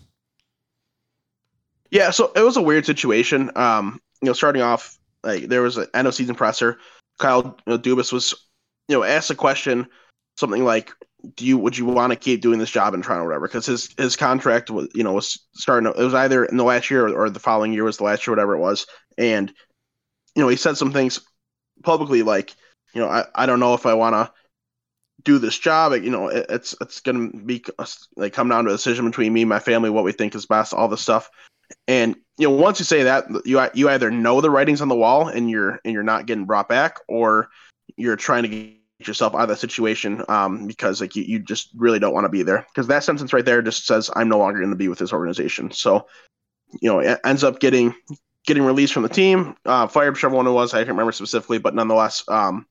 Yeah, 1.91 2.11
so 2.11 2.31
it 2.35 2.41
was 2.41 2.57
a 2.57 2.61
weird 2.61 2.85
situation. 2.85 3.51
Um, 3.55 3.99
you 4.21 4.27
know, 4.27 4.33
starting 4.33 4.61
off, 4.61 4.97
like 5.23 5.47
there 5.47 5.61
was 5.61 5.77
an 5.77 5.87
end 5.93 6.07
of 6.07 6.15
season 6.15 6.35
presser. 6.35 6.77
Kyle 7.19 7.57
you 7.65 7.73
know, 7.73 7.79
Dubas 7.79 8.11
was, 8.11 8.33
you 8.87 8.95
know, 8.95 9.03
asked 9.03 9.29
a 9.29 9.35
question, 9.35 9.87
something 10.37 10.63
like, 10.63 10.91
do 11.35 11.45
you 11.45 11.57
would 11.57 11.77
you 11.77 11.85
want 11.85 12.11
to 12.11 12.15
keep 12.17 12.41
doing 12.41 12.59
this 12.59 12.69
job 12.69 12.93
in 12.93 13.01
Toronto 13.01 13.23
or 13.23 13.27
whatever? 13.27 13.47
Because 13.47 13.65
his 13.65 13.93
his 13.97 14.15
contract 14.15 14.69
was 14.69 14.89
you 14.93 15.03
know 15.03 15.13
was 15.13 15.39
starting. 15.53 15.89
It 15.89 15.97
was 15.97 16.13
either 16.13 16.45
in 16.45 16.57
the 16.57 16.63
last 16.63 16.91
year 16.91 17.07
or, 17.07 17.25
or 17.25 17.29
the 17.29 17.39
following 17.39 17.73
year 17.73 17.83
was 17.83 17.97
the 17.97 18.03
last 18.03 18.25
year, 18.27 18.35
whatever 18.35 18.53
it 18.55 18.59
was. 18.59 18.85
And 19.17 19.51
you 20.35 20.43
know 20.43 20.49
he 20.49 20.55
said 20.55 20.77
some 20.77 20.91
things 20.91 21.21
publicly 21.83 22.21
like 22.21 22.53
you 22.93 23.01
know 23.01 23.07
I, 23.07 23.25
I 23.33 23.45
don't 23.45 23.59
know 23.59 23.73
if 23.73 23.85
I 23.85 23.95
want 23.95 24.13
to 24.13 24.31
do 25.25 25.39
this 25.39 25.57
job. 25.57 25.93
You 25.93 26.11
know 26.11 26.29
it, 26.29 26.45
it's 26.49 26.75
it's 26.79 27.01
gonna 27.01 27.29
be 27.29 27.63
like 28.15 28.33
come 28.33 28.47
down 28.47 28.63
to 28.65 28.69
a 28.69 28.73
decision 28.73 29.05
between 29.05 29.33
me 29.33 29.41
and 29.41 29.49
my 29.49 29.59
family 29.59 29.89
what 29.89 30.05
we 30.05 30.13
think 30.13 30.35
is 30.35 30.45
best, 30.45 30.73
all 30.73 30.87
this 30.87 31.01
stuff. 31.01 31.29
And 31.87 32.15
you 32.37 32.47
know 32.47 32.55
once 32.55 32.79
you 32.79 32.85
say 32.85 33.03
that 33.03 33.25
you 33.43 33.61
you 33.73 33.89
either 33.89 34.09
know 34.09 34.39
the 34.39 34.49
writings 34.49 34.81
on 34.81 34.87
the 34.87 34.95
wall 34.95 35.27
and 35.27 35.49
you're 35.49 35.79
and 35.83 35.93
you're 35.93 36.03
not 36.03 36.27
getting 36.27 36.45
brought 36.45 36.69
back 36.69 36.99
or 37.09 37.49
you're 37.97 38.15
trying 38.15 38.43
to 38.43 38.49
get 38.49 38.75
yourself 38.99 39.35
out 39.35 39.41
of 39.41 39.49
that 39.49 39.59
situation 39.59 40.23
um, 40.29 40.67
because 40.67 41.01
like 41.01 41.15
you, 41.15 41.23
you 41.23 41.39
just 41.39 41.69
really 41.75 41.99
don't 41.99 42.13
want 42.13 42.23
to 42.23 42.29
be 42.29 42.43
there 42.43 42.65
because 42.69 42.87
that 42.87 43.03
sentence 43.03 43.33
right 43.33 43.45
there 43.45 43.61
just 43.61 43.85
says 43.85 44.09
I'm 44.15 44.29
no 44.29 44.37
longer 44.37 44.59
going 44.59 44.69
to 44.69 44.77
be 44.77 44.87
with 44.87 44.99
this 44.99 45.11
organization. 45.11 45.71
So 45.71 46.07
you 46.81 46.89
know 46.89 46.99
it 46.99 47.19
ends 47.25 47.43
up 47.43 47.59
getting 47.59 47.93
getting 48.45 48.63
released 48.63 48.93
from 48.93 49.03
the 49.03 49.09
team, 49.09 49.55
uh, 49.65 49.87
fired 49.87 50.13
whichever 50.13 50.35
one 50.35 50.47
it 50.47 50.51
was. 50.51 50.73
I 50.73 50.79
can't 50.79 50.89
remember 50.89 51.11
specifically, 51.11 51.57
but 51.57 51.73
nonetheless, 51.73 52.23
um, 52.27 52.67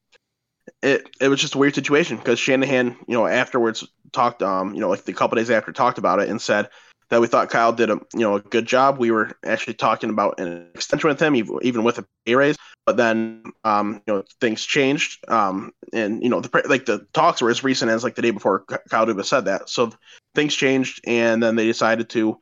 it 0.85 1.09
it 1.21 1.29
was 1.29 1.41
just 1.41 1.55
a 1.55 1.59
weird 1.59 1.75
situation 1.75 2.17
because 2.19 2.39
Shanahan, 2.39 2.97
you 3.09 3.17
know, 3.17 3.27
afterwards 3.27 3.87
talked, 4.13 4.43
um, 4.43 4.75
you 4.75 4.81
know, 4.81 4.91
like 4.91 5.05
the 5.05 5.15
couple 5.15 5.37
days 5.37 5.51
after 5.51 5.73
talked 5.73 5.99
about 5.99 6.21
it 6.21 6.29
and 6.29 6.41
said 6.41 6.69
that 7.09 7.21
we 7.21 7.27
thought 7.27 7.51
Kyle 7.51 7.73
did 7.73 7.91
a 7.91 7.95
you 8.13 8.21
know 8.21 8.37
a 8.37 8.41
good 8.41 8.67
job. 8.67 8.99
We 8.99 9.11
were 9.11 9.33
actually 9.45 9.75
talking 9.75 10.11
about 10.11 10.39
an 10.39 10.69
extension 10.75 11.09
with 11.09 11.21
him, 11.21 11.35
even 11.35 11.85
with 11.85 11.99
a 11.99 12.07
pay 12.27 12.35
raise. 12.35 12.57
But 12.87 12.99
then, 12.99 13.45
um, 13.65 14.03
you 14.07 14.13
know, 14.13 14.25
things 14.43 14.63
changed, 14.63 15.25
um, 15.29 15.73
and 15.95 16.23
you 16.23 16.29
know, 16.29 16.41
the 16.41 16.63
like 16.69 16.85
the 16.85 17.07
talks 17.15 17.41
were 17.41 17.49
as 17.49 17.65
recent 17.65 17.91
as 17.91 18.05
like 18.05 18.15
the 18.15 18.23
day 18.23 18.31
before 18.31 18.65
Kyle 18.91 19.07
Dubas 19.07 19.25
said 19.25 19.47
that. 19.47 19.71
So 19.71 19.91
things 20.35 20.55
changed, 20.55 21.01
and 21.07 21.43
then 21.43 21.57
they 21.57 21.65
decided 21.65 22.11
to, 22.11 22.39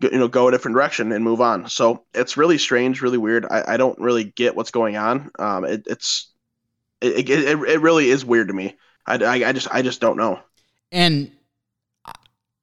you 0.00 0.10
know, 0.12 0.28
go 0.28 0.46
a 0.46 0.52
different 0.52 0.76
direction 0.76 1.10
and 1.10 1.24
move 1.24 1.40
on. 1.40 1.68
So 1.68 2.04
it's 2.14 2.36
really 2.36 2.56
strange, 2.56 3.02
really 3.02 3.18
weird. 3.18 3.46
I, 3.50 3.74
I 3.74 3.76
don't 3.78 3.98
really 3.98 4.24
get 4.24 4.54
what's 4.54 4.70
going 4.70 4.96
on. 4.96 5.30
Um, 5.40 5.64
it, 5.64 5.82
it's 5.86 6.29
it, 7.00 7.28
it 7.28 7.58
it 7.60 7.80
really 7.80 8.10
is 8.10 8.24
weird 8.24 8.48
to 8.48 8.54
me. 8.54 8.76
I, 9.06 9.16
I, 9.16 9.48
I 9.48 9.52
just 9.52 9.68
I 9.70 9.82
just 9.82 10.00
don't 10.00 10.16
know. 10.16 10.40
And 10.92 11.32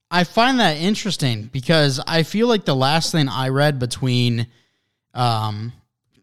I 0.09 0.23
find 0.23 0.59
that 0.59 0.77
interesting 0.77 1.49
because 1.51 1.99
I 2.07 2.23
feel 2.23 2.47
like 2.47 2.65
the 2.65 2.75
last 2.75 3.11
thing 3.11 3.27
I 3.27 3.49
read 3.49 3.79
between 3.79 4.47
um, 5.13 5.73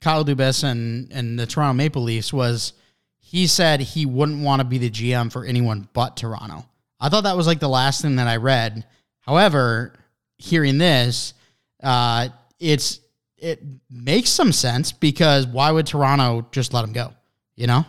Kyle 0.00 0.24
Dubas 0.24 0.64
and, 0.64 1.12
and 1.12 1.38
the 1.38 1.46
Toronto 1.46 1.74
Maple 1.74 2.02
Leafs 2.02 2.32
was 2.32 2.72
he 3.18 3.46
said 3.46 3.80
he 3.80 4.06
wouldn't 4.06 4.42
want 4.42 4.60
to 4.60 4.64
be 4.64 4.78
the 4.78 4.90
GM 4.90 5.30
for 5.30 5.44
anyone 5.44 5.88
but 5.92 6.16
Toronto. 6.16 6.64
I 7.00 7.08
thought 7.08 7.24
that 7.24 7.36
was 7.36 7.46
like 7.46 7.60
the 7.60 7.68
last 7.68 8.00
thing 8.00 8.16
that 8.16 8.28
I 8.28 8.36
read. 8.36 8.86
However, 9.20 9.92
hearing 10.38 10.78
this, 10.78 11.34
uh, 11.82 12.28
it's 12.58 13.00
it 13.36 13.62
makes 13.90 14.30
some 14.30 14.52
sense 14.52 14.92
because 14.92 15.46
why 15.46 15.70
would 15.70 15.86
Toronto 15.86 16.46
just 16.52 16.72
let 16.72 16.84
him 16.84 16.92
go? 16.92 17.12
You 17.56 17.66
know? 17.66 17.84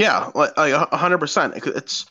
Yeah, 0.00 0.30
like 0.34 0.54
hundred 0.92 1.18
percent. 1.18 1.54
It's 1.66 2.06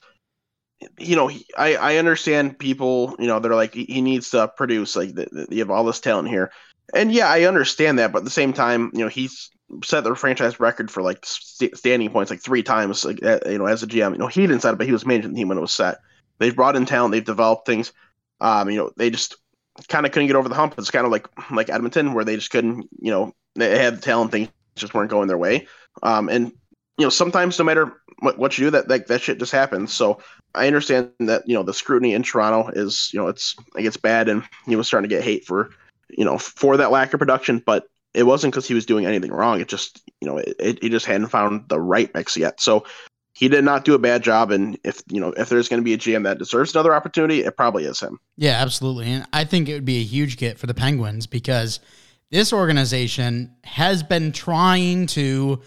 you 0.97 1.15
know, 1.15 1.29
I 1.57 1.75
I 1.75 1.95
understand 1.97 2.57
people. 2.59 3.15
You 3.19 3.27
know, 3.27 3.39
they're 3.39 3.55
like 3.55 3.73
he 3.73 4.01
needs 4.01 4.29
to 4.31 4.47
produce. 4.47 4.95
Like 4.95 5.13
the, 5.13 5.27
the, 5.31 5.47
you 5.49 5.59
have 5.59 5.71
all 5.71 5.83
this 5.83 5.99
talent 5.99 6.29
here, 6.29 6.51
and 6.93 7.11
yeah, 7.11 7.27
I 7.29 7.43
understand 7.43 7.99
that. 7.99 8.11
But 8.11 8.19
at 8.19 8.23
the 8.25 8.29
same 8.31 8.53
time, 8.53 8.91
you 8.93 8.99
know, 8.99 9.07
he's 9.09 9.49
set 9.83 10.03
the 10.03 10.15
franchise 10.15 10.59
record 10.59 10.89
for 10.89 11.03
like 11.03 11.25
st- 11.25 11.77
standing 11.77 12.09
points 12.11 12.31
like 12.31 12.41
three 12.41 12.63
times. 12.63 13.03
Like 13.03 13.23
uh, 13.23 13.39
you 13.45 13.57
know, 13.57 13.65
as 13.65 13.83
a 13.83 13.87
GM, 13.87 14.13
you 14.13 14.17
know, 14.19 14.27
he 14.27 14.41
didn't 14.41 14.61
set 14.61 14.73
it, 14.73 14.77
but 14.77 14.87
he 14.87 14.93
was 14.93 15.05
managing 15.05 15.31
the 15.33 15.37
team 15.37 15.49
when 15.49 15.57
it 15.57 15.61
was 15.61 15.73
set. 15.73 15.97
They've 16.39 16.55
brought 16.55 16.75
in 16.75 16.85
talent. 16.85 17.11
They've 17.11 17.23
developed 17.25 17.65
things. 17.65 17.91
Um, 18.39 18.69
you 18.69 18.77
know, 18.77 18.91
they 18.95 19.09
just 19.09 19.35
kind 19.89 20.05
of 20.05 20.11
couldn't 20.11 20.27
get 20.27 20.35
over 20.37 20.47
the 20.49 20.55
hump. 20.55 20.75
It's 20.77 20.91
kind 20.91 21.05
of 21.05 21.11
like 21.11 21.27
like 21.51 21.69
Edmonton, 21.69 22.13
where 22.13 22.23
they 22.25 22.35
just 22.35 22.51
couldn't. 22.51 22.87
You 23.01 23.11
know, 23.11 23.33
they 23.55 23.77
had 23.79 23.97
the 23.97 24.01
talent, 24.01 24.31
things 24.31 24.49
just 24.75 24.93
weren't 24.93 25.09
going 25.11 25.27
their 25.27 25.37
way. 25.37 25.67
Um, 26.01 26.29
and 26.29 26.53
you 26.99 27.05
know, 27.05 27.09
sometimes 27.09 27.57
no 27.57 27.65
matter 27.65 27.93
what, 28.19 28.37
what 28.37 28.57
you 28.57 28.67
do, 28.67 28.71
that 28.71 28.89
like 28.89 29.07
that 29.07 29.21
shit 29.21 29.39
just 29.39 29.53
happens. 29.53 29.93
So 29.93 30.19
I 30.53 30.67
understand 30.67 31.11
that 31.19 31.47
you 31.47 31.55
know 31.55 31.63
the 31.63 31.73
scrutiny 31.73 32.13
in 32.13 32.23
Toronto 32.23 32.69
is 32.69 33.09
you 33.13 33.19
know 33.19 33.27
it's 33.27 33.55
it 33.75 33.83
gets 33.83 33.97
bad, 33.97 34.27
and 34.27 34.43
he 34.65 34.75
was 34.75 34.87
starting 34.87 35.09
to 35.09 35.15
get 35.15 35.23
hate 35.23 35.45
for 35.45 35.69
you 36.09 36.25
know 36.25 36.37
for 36.37 36.75
that 36.77 36.91
lack 36.91 37.13
of 37.13 37.19
production, 37.19 37.63
but 37.65 37.87
it 38.13 38.23
wasn't 38.23 38.53
because 38.53 38.67
he 38.67 38.73
was 38.73 38.85
doing 38.85 39.05
anything 39.05 39.31
wrong. 39.31 39.61
It 39.61 39.69
just 39.69 40.01
you 40.19 40.27
know 40.27 40.37
it, 40.37 40.55
it, 40.59 40.89
just 40.89 41.05
hadn't 41.05 41.27
found 41.27 41.69
the 41.69 41.79
right 41.79 42.13
mix 42.13 42.35
yet. 42.35 42.59
So 42.59 42.85
he 43.33 43.47
did 43.47 43.63
not 43.63 43.85
do 43.85 43.93
a 43.93 43.99
bad 43.99 44.21
job, 44.21 44.51
and 44.51 44.77
if 44.83 45.01
you 45.07 45.21
know 45.21 45.29
if 45.29 45.47
there's 45.47 45.69
going 45.69 45.81
to 45.81 45.85
be 45.85 45.93
a 45.93 45.97
GM 45.97 46.25
that 46.25 46.37
deserves 46.37 46.75
another 46.75 46.93
opportunity, 46.93 47.45
it 47.45 47.55
probably 47.55 47.85
is 47.85 48.01
him. 48.01 48.19
Yeah, 48.35 48.61
absolutely, 48.61 49.05
and 49.09 49.25
I 49.31 49.45
think 49.45 49.69
it 49.69 49.73
would 49.73 49.85
be 49.85 50.01
a 50.01 50.03
huge 50.03 50.35
get 50.35 50.59
for 50.59 50.67
the 50.67 50.73
Penguins 50.73 51.27
because 51.27 51.79
this 52.29 52.51
organization 52.51 53.55
has 53.63 54.03
been 54.03 54.33
trying 54.33 55.07
to 55.07 55.61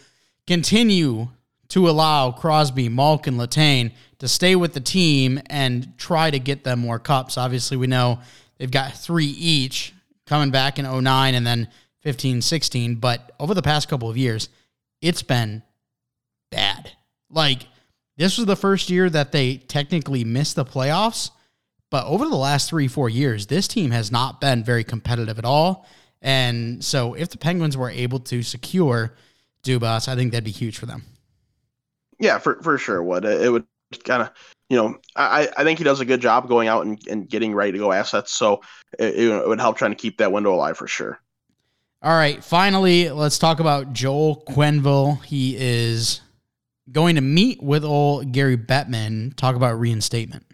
continue 0.46 1.28
to 1.68 1.88
allow 1.88 2.32
Crosby, 2.32 2.88
Malkin, 2.88 3.40
and 3.40 3.50
Letang 3.50 3.92
to 4.18 4.28
stay 4.28 4.56
with 4.56 4.74
the 4.74 4.80
team 4.80 5.40
and 5.46 5.96
try 5.96 6.30
to 6.30 6.38
get 6.38 6.64
them 6.64 6.80
more 6.80 6.98
cups. 6.98 7.38
Obviously, 7.38 7.76
we 7.76 7.86
know 7.86 8.20
they've 8.58 8.70
got 8.70 8.92
three 8.92 9.26
each 9.26 9.94
coming 10.26 10.50
back 10.50 10.78
in 10.78 10.84
09 10.84 11.34
and 11.34 11.46
then 11.46 11.68
15, 12.02 12.42
16. 12.42 12.96
But 12.96 13.32
over 13.40 13.54
the 13.54 13.62
past 13.62 13.88
couple 13.88 14.10
of 14.10 14.16
years, 14.16 14.48
it's 15.00 15.22
been 15.22 15.62
bad. 16.50 16.92
Like, 17.30 17.66
this 18.16 18.36
was 18.36 18.46
the 18.46 18.56
first 18.56 18.90
year 18.90 19.08
that 19.08 19.32
they 19.32 19.56
technically 19.56 20.24
missed 20.24 20.56
the 20.56 20.64
playoffs. 20.64 21.30
But 21.90 22.06
over 22.06 22.26
the 22.26 22.36
last 22.36 22.68
three, 22.68 22.88
four 22.88 23.08
years, 23.08 23.46
this 23.46 23.68
team 23.68 23.90
has 23.90 24.12
not 24.12 24.40
been 24.40 24.64
very 24.64 24.84
competitive 24.84 25.38
at 25.38 25.44
all. 25.44 25.86
And 26.20 26.84
so 26.84 27.14
if 27.14 27.30
the 27.30 27.38
Penguins 27.38 27.76
were 27.76 27.90
able 27.90 28.20
to 28.20 28.42
secure 28.42 29.14
Dubas, 29.62 30.08
I 30.08 30.16
think 30.16 30.32
that'd 30.32 30.44
be 30.44 30.50
huge 30.50 30.78
for 30.78 30.86
them. 30.86 31.04
Yeah, 32.18 32.38
for 32.38 32.62
for 32.62 32.78
sure 32.78 33.02
would. 33.02 33.24
It 33.24 33.50
would 33.50 33.66
kind 34.04 34.22
of 34.22 34.30
you 34.72 34.78
know, 34.78 34.96
I, 35.16 35.50
I 35.54 35.64
think 35.64 35.76
he 35.76 35.84
does 35.84 36.00
a 36.00 36.06
good 36.06 36.22
job 36.22 36.48
going 36.48 36.66
out 36.66 36.86
and, 36.86 36.98
and 37.06 37.28
getting 37.28 37.54
ready 37.54 37.72
to 37.72 37.78
go 37.78 37.92
assets. 37.92 38.32
So 38.32 38.62
it, 38.98 39.18
it, 39.18 39.46
would 39.46 39.60
help 39.60 39.76
trying 39.76 39.90
to 39.90 39.96
keep 39.96 40.16
that 40.16 40.32
window 40.32 40.54
alive 40.54 40.78
for 40.78 40.86
sure. 40.86 41.20
All 42.00 42.16
right. 42.16 42.42
Finally, 42.42 43.10
let's 43.10 43.38
talk 43.38 43.60
about 43.60 43.92
Joel 43.92 44.42
Quenneville. 44.48 45.22
He 45.24 45.58
is 45.58 46.22
going 46.90 47.16
to 47.16 47.20
meet 47.20 47.62
with 47.62 47.84
old 47.84 48.32
Gary 48.32 48.56
Bettman, 48.56 49.36
talk 49.36 49.56
about 49.56 49.78
reinstatement. 49.78 50.46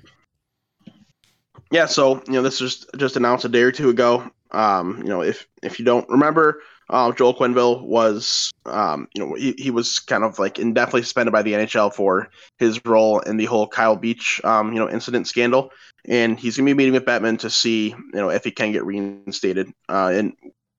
Yeah. 1.70 1.86
So, 1.86 2.16
you 2.26 2.32
know, 2.32 2.42
this 2.42 2.60
was 2.60 2.86
just 2.96 3.16
announced 3.16 3.44
a 3.44 3.48
day 3.48 3.62
or 3.62 3.70
two 3.70 3.88
ago. 3.88 4.28
Um, 4.50 4.98
you 4.98 5.10
know, 5.10 5.22
if, 5.22 5.46
if 5.62 5.78
you 5.78 5.84
don't 5.84 6.08
remember, 6.08 6.60
uh, 6.90 7.12
Joel 7.12 7.34
Quenneville 7.34 7.82
was, 7.82 8.50
um, 8.64 9.08
you 9.14 9.24
know, 9.24 9.34
he, 9.34 9.54
he 9.58 9.70
was 9.70 9.98
kind 9.98 10.24
of 10.24 10.38
like 10.38 10.58
indefinitely 10.58 11.02
suspended 11.02 11.32
by 11.32 11.42
the 11.42 11.52
NHL 11.52 11.92
for 11.92 12.30
his 12.58 12.82
role 12.84 13.20
in 13.20 13.36
the 13.36 13.44
whole 13.44 13.68
Kyle 13.68 13.96
Beach, 13.96 14.40
um, 14.44 14.72
you 14.72 14.78
know, 14.78 14.88
incident 14.88 15.28
scandal. 15.28 15.70
And 16.06 16.38
he's 16.38 16.56
going 16.56 16.66
to 16.66 16.74
be 16.74 16.76
meeting 16.76 16.94
with 16.94 17.04
Bettman 17.04 17.38
to 17.40 17.50
see, 17.50 17.88
you 17.88 18.10
know, 18.12 18.30
if 18.30 18.44
he 18.44 18.50
can 18.50 18.72
get 18.72 18.86
reinstated. 18.86 19.70
Uh, 19.88 20.12
and 20.14 20.32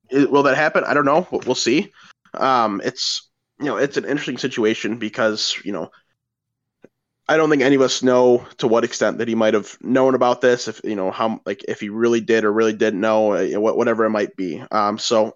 it, 0.10 0.32
will 0.32 0.44
that 0.44 0.58
happen? 0.58 0.84
I 0.84 0.96
don't 0.96 1.06
know. 1.06 1.28
We'll, 1.30 1.42
we'll 1.46 1.56
see. 1.56 1.92
Um, 2.34 2.82
it's, 2.84 3.30
you 3.60 3.66
know, 3.66 3.78
it's 3.78 3.98
an 3.98 4.06
interesting 4.06 4.40
situation 4.40 4.98
because, 4.98 5.56
you 5.64 5.72
know, 5.72 5.92
I 7.28 7.38
don't 7.38 7.52
think 7.52 7.62
any 7.62 7.76
of 7.76 7.82
us 7.82 8.02
know 8.02 8.44
to 8.58 8.68
what 8.68 8.84
extent 8.84 9.20
that 9.20 9.28
he 9.28 9.36
might 9.36 9.54
have 9.54 9.78
known 9.82 10.16
about 10.16 10.42
this, 10.42 10.68
if 10.68 10.82
you 10.84 10.96
know 10.96 11.12
how, 11.12 11.40
like 11.46 11.64
if 11.68 11.80
he 11.80 11.90
really 11.90 12.22
did 12.22 12.44
or 12.44 12.52
really 12.52 12.74
didn't 12.74 13.00
know, 13.00 13.34
uh, 13.34 13.60
whatever 13.60 14.04
it 14.06 14.10
might 14.10 14.36
be. 14.36 14.64
Um, 14.72 14.98
so 14.98 15.36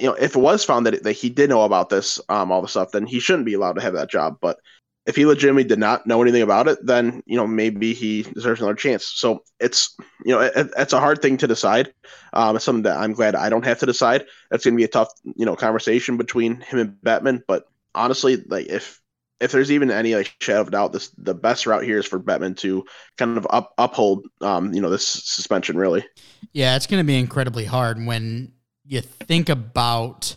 you 0.00 0.06
know, 0.06 0.14
if 0.14 0.34
it 0.34 0.40
was 0.40 0.64
found 0.64 0.86
that, 0.86 1.02
that 1.02 1.12
he 1.12 1.28
did 1.28 1.50
know 1.50 1.62
about 1.62 1.90
this, 1.90 2.20
um, 2.28 2.50
all 2.50 2.62
the 2.62 2.68
stuff, 2.68 2.92
then 2.92 3.06
he 3.06 3.20
shouldn't 3.20 3.46
be 3.46 3.54
allowed 3.54 3.74
to 3.74 3.82
have 3.82 3.92
that 3.94 4.10
job. 4.10 4.38
But 4.40 4.58
if 5.06 5.16
he 5.16 5.26
legitimately 5.26 5.64
did 5.64 5.78
not 5.78 6.06
know 6.06 6.22
anything 6.22 6.42
about 6.42 6.68
it, 6.68 6.78
then 6.84 7.22
you 7.26 7.36
know 7.36 7.46
maybe 7.46 7.92
he 7.94 8.22
deserves 8.22 8.60
another 8.60 8.74
chance. 8.74 9.04
So 9.06 9.42
it's 9.58 9.96
you 10.24 10.34
know 10.34 10.40
it, 10.40 10.70
it's 10.76 10.92
a 10.92 11.00
hard 11.00 11.20
thing 11.20 11.36
to 11.38 11.46
decide. 11.46 11.92
Um, 12.32 12.56
it's 12.56 12.64
something 12.64 12.84
that 12.84 12.98
I'm 12.98 13.12
glad 13.12 13.34
I 13.34 13.48
don't 13.48 13.64
have 13.64 13.78
to 13.80 13.86
decide. 13.86 14.24
It's 14.50 14.64
going 14.64 14.74
to 14.74 14.80
be 14.80 14.84
a 14.84 14.88
tough 14.88 15.08
you 15.24 15.46
know 15.46 15.56
conversation 15.56 16.16
between 16.16 16.60
him 16.60 16.78
and 16.78 16.96
Bettman. 17.04 17.42
But 17.46 17.64
honestly, 17.94 18.36
like 18.48 18.66
if 18.66 19.00
if 19.40 19.52
there's 19.52 19.72
even 19.72 19.90
any 19.90 20.14
like 20.14 20.34
shadow 20.40 20.60
of 20.60 20.70
doubt, 20.70 20.92
this 20.92 21.08
the 21.18 21.34
best 21.34 21.66
route 21.66 21.84
here 21.84 21.98
is 21.98 22.06
for 22.06 22.20
Bettman 22.20 22.56
to 22.58 22.84
kind 23.16 23.36
of 23.36 23.46
up 23.50 23.72
uphold 23.78 24.26
um 24.42 24.72
you 24.72 24.80
know 24.80 24.90
this 24.90 25.06
suspension 25.06 25.76
really. 25.76 26.04
Yeah, 26.52 26.76
it's 26.76 26.86
going 26.86 27.00
to 27.00 27.06
be 27.06 27.18
incredibly 27.18 27.64
hard 27.64 28.04
when 28.04 28.52
you 28.90 29.00
think 29.00 29.48
about 29.48 30.36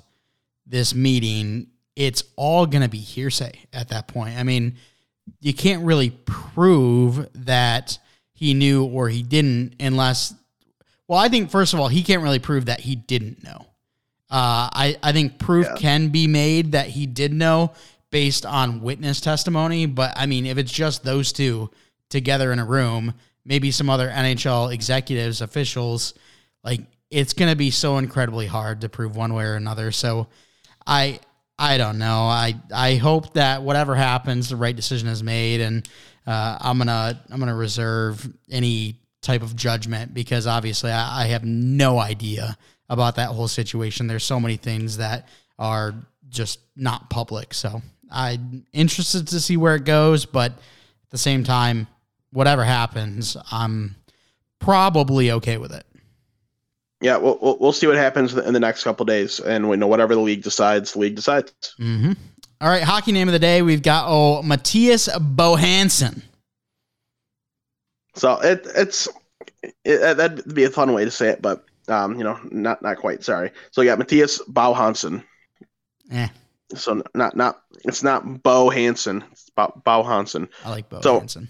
this 0.67 0.93
meeting, 0.93 1.67
it's 1.95 2.23
all 2.35 2.67
going 2.67 2.83
to 2.83 2.87
be 2.87 2.99
hearsay 2.99 3.51
at 3.73 3.89
that 3.89 4.07
point. 4.07 4.37
I 4.37 4.43
mean, 4.43 4.75
you 5.41 5.55
can't 5.55 5.83
really 5.83 6.11
prove 6.11 7.27
that 7.45 7.97
he 8.33 8.53
knew 8.53 8.85
or 8.85 9.09
he 9.09 9.23
didn't 9.23 9.75
unless, 9.79 10.35
well, 11.07 11.17
I 11.17 11.29
think, 11.29 11.49
first 11.49 11.73
of 11.73 11.79
all, 11.79 11.87
he 11.87 12.03
can't 12.03 12.21
really 12.21 12.37
prove 12.37 12.65
that 12.65 12.79
he 12.79 12.95
didn't 12.95 13.43
know. 13.43 13.65
Uh, 14.29 14.69
I, 14.71 14.97
I 15.01 15.13
think 15.13 15.39
proof 15.39 15.65
yeah. 15.65 15.75
can 15.75 16.09
be 16.09 16.27
made 16.27 16.73
that 16.73 16.87
he 16.87 17.07
did 17.07 17.33
know 17.33 17.73
based 18.11 18.45
on 18.45 18.81
witness 18.81 19.19
testimony. 19.19 19.87
But 19.87 20.13
I 20.15 20.27
mean, 20.27 20.45
if 20.45 20.59
it's 20.59 20.71
just 20.71 21.03
those 21.03 21.33
two 21.33 21.71
together 22.09 22.51
in 22.51 22.59
a 22.59 22.65
room, 22.65 23.15
maybe 23.45 23.71
some 23.71 23.89
other 23.89 24.09
NHL 24.09 24.71
executives, 24.71 25.41
officials, 25.41 26.13
like 26.63 26.81
it's 27.13 27.33
going 27.33 27.49
to 27.49 27.55
be 27.55 27.69
so 27.69 27.97
incredibly 27.99 28.47
hard 28.47 28.81
to 28.81 28.89
prove 28.89 29.15
one 29.15 29.33
way 29.33 29.45
or 29.45 29.55
another. 29.55 29.91
So 29.91 30.27
I 30.85 31.19
I 31.57 31.77
don't 31.77 31.99
know. 31.99 32.23
I 32.23 32.55
I 32.73 32.95
hope 32.95 33.33
that 33.33 33.61
whatever 33.61 33.95
happens, 33.95 34.49
the 34.49 34.55
right 34.55 34.75
decision 34.75 35.07
is 35.07 35.21
made, 35.21 35.61
and 35.61 35.87
uh, 36.25 36.57
I'm 36.59 36.79
gonna 36.79 37.21
I'm 37.29 37.39
gonna 37.39 37.55
reserve 37.55 38.27
any 38.49 38.95
type 39.21 39.43
of 39.43 39.55
judgment 39.55 40.13
because 40.13 40.47
obviously 40.47 40.91
I, 40.91 41.23
I 41.23 41.25
have 41.27 41.45
no 41.45 41.99
idea 41.99 42.57
about 42.89 43.15
that 43.15 43.29
whole 43.29 43.47
situation. 43.47 44.07
There's 44.07 44.25
so 44.25 44.39
many 44.39 44.57
things 44.57 44.97
that 44.97 45.29
are 45.59 45.93
just 46.29 46.59
not 46.75 47.09
public. 47.09 47.53
So 47.53 47.81
I'm 48.11 48.65
interested 48.73 49.27
to 49.29 49.39
see 49.39 49.55
where 49.55 49.75
it 49.75 49.85
goes, 49.85 50.25
but 50.25 50.51
at 50.51 51.09
the 51.11 51.17
same 51.17 51.43
time, 51.43 51.87
whatever 52.31 52.63
happens, 52.63 53.37
I'm 53.51 53.95
probably 54.59 55.31
okay 55.31 55.57
with 55.57 55.71
it. 55.71 55.85
Yeah, 57.03 57.17
we'll, 57.17 57.57
we'll 57.59 57.73
see 57.73 57.85
what 57.85 57.97
happens 57.97 58.33
in 58.33 58.53
the 58.53 58.59
next 58.61 58.85
couple 58.85 59.05
days, 59.05 59.41
and 59.41 59.69
we 59.69 59.75
know 59.75 59.87
whatever 59.87 60.15
the 60.15 60.21
league 60.21 60.41
decides, 60.41 60.93
the 60.93 60.99
league 60.99 61.15
decides. 61.15 61.51
Mm-hmm. 61.77 62.13
All 62.61 62.69
right, 62.69 62.81
hockey 62.81 63.11
name 63.11 63.27
of 63.27 63.33
the 63.33 63.39
day. 63.39 63.61
We've 63.61 63.81
got 63.81 64.05
oh 64.07 64.41
Matthias 64.41 65.09
Bohansen. 65.09 66.21
So 68.15 68.39
it, 68.39 68.65
it's 68.75 69.09
it, 69.83 70.15
that'd 70.15 70.55
be 70.55 70.63
a 70.63 70.69
fun 70.69 70.93
way 70.93 71.03
to 71.03 71.11
say 71.11 71.27
it, 71.27 71.41
but 71.41 71.65
um, 71.89 72.17
you 72.17 72.23
know, 72.23 72.39
not 72.51 72.81
not 72.81 72.97
quite. 72.97 73.21
Sorry. 73.21 73.51
So 73.71 73.81
yeah, 73.81 73.95
Matthias 73.95 74.41
Bauhansen. 74.47 75.25
Eh. 76.09 76.29
So 76.73 77.03
not 77.13 77.35
not 77.35 77.61
it's 77.83 78.01
not 78.01 78.43
Bo 78.43 78.69
Hansen. 78.69 79.25
It's 79.33 79.49
Bo, 79.49 80.03
Hansen. 80.03 80.47
I 80.63 80.69
like 80.69 80.87
Bo 80.87 81.01
so, 81.01 81.19
Hansen. 81.19 81.49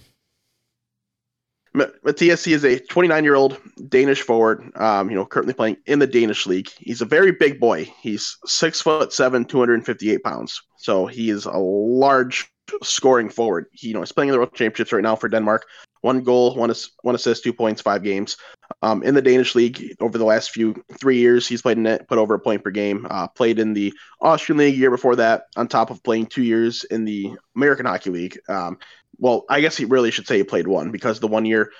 Mattias, 1.76 2.46
he 2.46 2.54
is 2.54 2.64
a 2.64 2.80
29 2.80 3.24
year 3.24 3.36
old 3.36 3.60
Danish 3.90 4.22
forward. 4.22 4.72
Um, 4.76 5.10
you 5.10 5.16
know, 5.16 5.26
currently 5.26 5.54
playing 5.54 5.78
in 5.88 6.00
the 6.00 6.08
Danish 6.08 6.46
league. 6.46 6.70
He's 6.78 7.02
a 7.02 7.06
very 7.06 7.32
big 7.32 7.60
boy. 7.60 7.92
He's 8.00 8.38
six 8.46 8.82
foot 8.82 9.12
seven, 9.12 9.46
258 9.46 10.24
pounds. 10.24 10.62
So 10.78 11.08
he 11.08 11.30
is 11.30 11.46
a 11.46 11.58
large 11.58 12.52
scoring 12.84 13.30
forward. 13.30 13.66
He, 13.72 13.90
you 13.90 13.94
know, 13.94 14.02
he's 14.02 14.12
playing 14.12 14.30
in 14.30 14.34
the 14.34 14.40
World 14.40 14.54
Championships 14.54 14.94
right 14.94 15.04
now 15.04 15.16
for 15.16 15.30
Denmark. 15.30 15.66
One 16.02 16.22
goal, 16.22 16.56
one, 16.56 16.74
one 17.04 17.16
assist, 17.16 17.44
two 17.44 17.54
points, 17.54 17.82
five 17.82 18.04
games. 18.04 18.36
Um, 18.82 19.04
in 19.04 19.16
the 19.16 19.22
Danish 19.22 19.56
league 19.56 19.96
over 20.02 20.18
the 20.18 20.26
last 20.26 20.52
few 20.52 20.76
three 21.00 21.18
years, 21.18 21.48
he's 21.48 21.62
played 21.62 21.78
in 21.78 21.86
it, 21.86 22.08
put 22.10 22.18
over 22.18 22.34
a 22.34 22.40
point 22.40 22.64
per 22.64 22.72
game. 22.72 23.08
Uh, 23.10 23.28
played 23.28 23.58
in 23.58 23.74
the 23.74 23.94
Austrian 24.20 24.58
league 24.58 24.76
year 24.76 24.92
before 24.92 25.16
that, 25.16 25.46
on 25.56 25.68
top 25.68 25.90
of 25.90 26.04
playing 26.04 26.26
two 26.26 26.44
years 26.44 26.84
in 26.86 27.06
the 27.06 27.32
American 27.56 27.86
Hockey 27.86 28.10
League. 28.10 28.38
Um, 28.50 28.78
well, 29.18 29.46
I 29.50 29.62
guess 29.62 29.78
he 29.78 29.86
really 29.86 30.12
should 30.12 30.28
say 30.28 30.38
he 30.38 30.44
played 30.44 30.68
one 30.68 30.92
because 30.92 31.20
the 31.20 31.28
one 31.28 31.46
year 31.46 31.72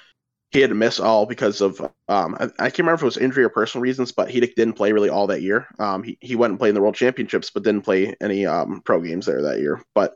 he 0.52 0.62
had 0.62 0.70
to 0.70 0.76
miss 0.76 1.00
all 1.00 1.26
because 1.26 1.62
of 1.62 1.82
um, 2.08 2.36
I, 2.40 2.44
I, 2.60 2.70
can't 2.70 2.80
remember 2.80 2.96
if 2.96 3.02
it 3.02 3.06
was 3.06 3.18
injury 3.18 3.44
or 3.44 3.50
personal 3.50 3.82
reasons, 3.82 4.12
but 4.12 4.30
he 4.30 4.40
didn't 4.40 4.74
play 4.74 4.92
really 4.92 5.10
all 5.10 5.26
that 5.28 5.42
year. 5.42 5.68
Um, 5.80 6.04
he, 6.04 6.18
he 6.22 6.36
went 6.36 6.52
and 6.52 6.60
played 6.60 6.70
in 6.70 6.76
the 6.76 6.82
World 6.82 6.94
Championships, 6.94 7.50
but 7.50 7.64
didn't 7.64 7.82
play 7.82 8.14
any 8.22 8.46
um, 8.46 8.82
pro 8.86 9.02
games 9.02 9.26
there 9.26 9.42
that 9.42 9.60
year. 9.60 9.82
But 9.96 10.16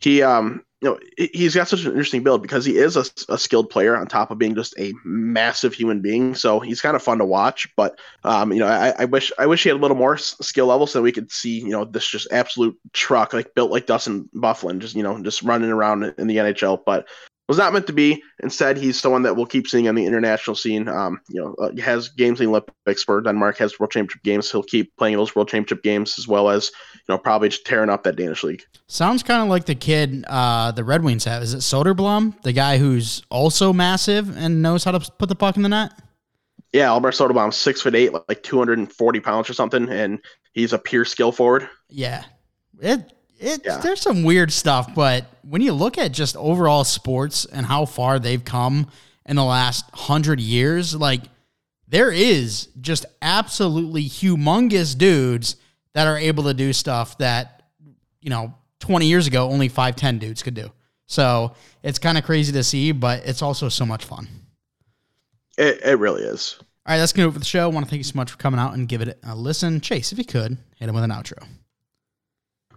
he 0.00 0.22
um 0.22 0.64
you 0.80 0.90
know 0.90 0.98
he's 1.32 1.54
got 1.54 1.68
such 1.68 1.84
an 1.84 1.92
interesting 1.92 2.22
build 2.22 2.42
because 2.42 2.64
he 2.64 2.76
is 2.76 2.96
a, 2.96 3.04
a, 3.30 3.38
skilled 3.38 3.70
player 3.70 3.96
on 3.96 4.06
top 4.06 4.30
of 4.30 4.36
being 4.36 4.54
just 4.54 4.78
a 4.78 4.92
massive 5.02 5.72
human 5.72 6.02
being. 6.02 6.34
So 6.34 6.60
he's 6.60 6.82
kind 6.82 6.94
of 6.94 7.02
fun 7.02 7.18
to 7.18 7.24
watch 7.24 7.68
but 7.74 7.98
um 8.22 8.52
you 8.52 8.58
know 8.58 8.66
i, 8.66 8.90
I 8.98 9.04
wish 9.06 9.32
i 9.38 9.46
wish 9.46 9.62
he 9.62 9.70
had 9.70 9.76
a 9.76 9.80
little 9.80 9.96
more 9.96 10.18
skill 10.18 10.66
level 10.66 10.86
so 10.86 11.00
we 11.00 11.12
could 11.12 11.32
see 11.32 11.60
you 11.60 11.70
know 11.70 11.84
this 11.84 12.06
just 12.06 12.30
absolute 12.32 12.78
truck 12.92 13.32
like 13.32 13.54
built 13.54 13.70
like 13.70 13.86
dustin 13.86 14.28
byfuglien 14.34 14.80
just 14.80 14.94
you 14.94 15.02
know 15.02 15.22
just 15.22 15.42
running 15.42 15.70
around 15.70 16.04
in 16.18 16.26
the 16.26 16.36
nhl 16.36 16.80
but 16.84 17.06
was 17.48 17.58
not 17.58 17.72
meant 17.72 17.86
to 17.86 17.92
be. 17.92 18.22
Instead, 18.42 18.76
he's 18.76 18.98
someone 18.98 19.22
that 19.22 19.36
we'll 19.36 19.46
keep 19.46 19.68
seeing 19.68 19.88
on 19.88 19.94
the 19.94 20.06
international 20.06 20.56
scene. 20.56 20.88
Um, 20.88 21.20
you 21.28 21.40
know, 21.40 21.54
uh, 21.54 21.70
has 21.82 22.08
games 22.08 22.40
in 22.40 22.46
the 22.46 22.50
Olympics 22.50 23.04
for 23.04 23.20
Denmark, 23.20 23.58
has 23.58 23.78
World 23.78 23.90
Championship 23.90 24.22
games. 24.22 24.50
He'll 24.50 24.62
keep 24.62 24.96
playing 24.96 25.16
those 25.16 25.34
World 25.34 25.48
Championship 25.48 25.82
games 25.82 26.18
as 26.18 26.26
well 26.26 26.48
as 26.48 26.70
you 26.94 27.00
know 27.08 27.18
probably 27.18 27.48
just 27.48 27.66
tearing 27.66 27.90
up 27.90 28.04
that 28.04 28.16
Danish 28.16 28.42
league. 28.42 28.62
Sounds 28.86 29.22
kind 29.22 29.42
of 29.42 29.48
like 29.48 29.66
the 29.66 29.74
kid 29.74 30.24
uh, 30.28 30.72
the 30.72 30.84
Red 30.84 31.04
Wings 31.04 31.24
have. 31.24 31.42
Is 31.42 31.54
it 31.54 31.58
Soderblom, 31.58 32.40
the 32.42 32.52
guy 32.52 32.78
who's 32.78 33.22
also 33.30 33.72
massive 33.72 34.36
and 34.36 34.62
knows 34.62 34.84
how 34.84 34.92
to 34.92 35.12
put 35.12 35.28
the 35.28 35.34
puck 35.34 35.56
in 35.56 35.62
the 35.62 35.68
net? 35.68 35.92
Yeah, 36.72 36.88
Albert 36.88 37.12
Soderblom's 37.12 37.56
six 37.56 37.82
foot 37.82 37.94
eight, 37.94 38.12
like 38.28 38.42
two 38.42 38.58
hundred 38.58 38.78
and 38.78 38.92
forty 38.92 39.20
pounds 39.20 39.48
or 39.48 39.54
something, 39.54 39.88
and 39.88 40.18
he's 40.52 40.72
a 40.72 40.78
pure 40.78 41.04
skill 41.04 41.30
forward. 41.30 41.68
Yeah, 41.88 42.24
it 42.80 43.13
it, 43.38 43.62
yeah. 43.64 43.78
there's 43.78 44.00
some 44.00 44.22
weird 44.22 44.52
stuff, 44.52 44.94
but 44.94 45.26
when 45.42 45.60
you 45.60 45.72
look 45.72 45.98
at 45.98 46.12
just 46.12 46.36
overall 46.36 46.84
sports 46.84 47.44
and 47.44 47.66
how 47.66 47.84
far 47.84 48.18
they've 48.18 48.44
come 48.44 48.88
in 49.26 49.36
the 49.36 49.44
last 49.44 49.84
hundred 49.92 50.40
years, 50.40 50.94
like 50.94 51.22
there 51.88 52.10
is 52.10 52.68
just 52.80 53.06
absolutely 53.22 54.04
humongous 54.04 54.96
dudes 54.96 55.56
that 55.94 56.06
are 56.06 56.18
able 56.18 56.44
to 56.44 56.54
do 56.54 56.72
stuff 56.72 57.18
that 57.18 57.62
you 58.20 58.30
know 58.30 58.54
20 58.80 59.06
years 59.06 59.26
ago 59.26 59.48
only 59.48 59.68
5'10 59.68 60.18
dudes 60.18 60.42
could 60.42 60.54
do. 60.54 60.70
So 61.06 61.54
it's 61.82 61.98
kind 61.98 62.16
of 62.16 62.24
crazy 62.24 62.52
to 62.52 62.64
see, 62.64 62.92
but 62.92 63.26
it's 63.26 63.42
also 63.42 63.68
so 63.68 63.84
much 63.84 64.04
fun. 64.04 64.28
It, 65.58 65.80
it 65.84 65.98
really 65.98 66.22
is. 66.22 66.56
All 66.86 66.92
right, 66.92 66.98
that's 66.98 67.12
going 67.12 67.26
to 67.26 67.30
do 67.30 67.30
it 67.30 67.34
for 67.34 67.38
the 67.38 67.44
show. 67.44 67.64
I 67.64 67.66
want 67.66 67.86
to 67.86 67.90
thank 67.90 68.00
you 68.00 68.04
so 68.04 68.16
much 68.16 68.30
for 68.30 68.36
coming 68.36 68.60
out 68.60 68.74
and 68.74 68.88
give 68.88 69.00
it 69.00 69.18
a 69.22 69.34
listen. 69.34 69.80
Chase, 69.80 70.12
if 70.12 70.18
you 70.18 70.24
could, 70.24 70.58
hit 70.76 70.88
him 70.88 70.94
with 70.94 71.04
an 71.04 71.10
outro. 71.10 71.46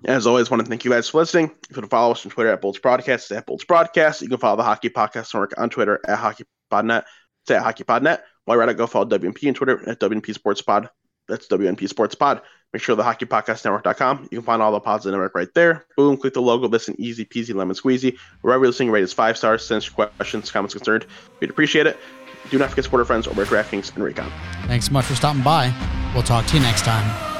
As 0.06 0.28
always, 0.28 0.50
want 0.50 0.64
to 0.64 0.70
thank 0.70 0.86
you 0.86 0.92
guys 0.92 1.10
for 1.10 1.20
listening. 1.20 1.46
If 1.46 1.72
you 1.72 1.76
want 1.78 1.86
to 1.86 1.90
follow 1.90 2.12
us 2.12 2.26
on 2.26 2.32
Twitter 2.32 2.52
at 2.52 2.62
Bolts 2.62 2.80
Broadcast, 2.80 3.32
at 3.32 3.46
Bolts 3.46 3.66
Broadcast. 3.66 4.22
You 4.22 4.30
can 4.30 4.38
follow 4.38 4.58
the 4.58 4.64
Hockey 4.64 4.90
Podcast 4.90 5.34
Network 5.34 5.54
on 5.58 5.70
Twitter 5.70 6.00
at 6.08 6.20
HockeyPodNet. 6.20 7.04
It's 7.44 7.52
at 7.52 7.64
HockeyPodNet. 7.64 8.20
While 8.46 8.58
you're 8.58 8.64
at 8.64 8.70
it, 8.70 8.78
go 8.78 8.88
follow 8.88 9.06
WNP 9.06 9.48
on 9.48 9.54
Twitter 9.54 9.90
at 9.90 10.00
WNP 10.00 10.34
Sports 10.34 10.62
Pod. 10.62 10.90
That's 11.28 11.48
WNP 11.48 11.90
Sports 11.90 12.16
Pod. 12.16 12.42
Make 12.74 12.82
sure 12.82 12.96
the 12.96 13.04
hockeypodcastnetwork.com. 13.04 14.24
You 14.32 14.40
can 14.40 14.42
find 14.44 14.62
all 14.62 14.72
the 14.72 14.80
pods 14.80 15.06
of 15.06 15.12
the 15.12 15.18
network 15.18 15.36
right 15.36 15.54
there. 15.54 15.86
Boom, 15.96 16.18
click 16.18 16.34
the 16.34 16.42
logo. 16.42 16.68
Listen 16.68 16.96
easy 17.00 17.26
peasy 17.26 17.54
lemon 17.54 17.76
squeezy. 17.76 18.18
Wherever 18.42 18.64
you're 18.64 18.70
listening, 18.70 18.92
rate 18.92 19.04
is 19.04 19.14
five 19.14 19.38
stars. 19.38 19.66
Send 19.66 19.78
us 19.78 19.88
your 19.88 20.08
questions, 20.08 20.52
comments, 20.52 20.74
concerned. 20.74 21.06
We'd 21.40 21.50
appreciate 21.50 21.88
it. 21.88 21.98
Do 22.50 22.58
not 22.58 22.70
forget 22.70 22.78
to 22.78 22.84
support 22.84 23.02
our 23.02 23.06
friends 23.06 23.28
over 23.28 23.42
at 23.42 23.48
DraftKings 23.48 23.96
and 23.96 24.04
Raycon. 24.04 24.32
Thanks 24.68 24.88
so 24.88 24.94
much 24.94 25.06
for 25.06 25.16
stopping 25.16 25.44
by. 25.44 25.74
We'll 26.14 26.24
talk 26.24 26.46
to 26.48 26.56
you 26.56 26.62
next 26.62 26.84
time. 26.84 27.37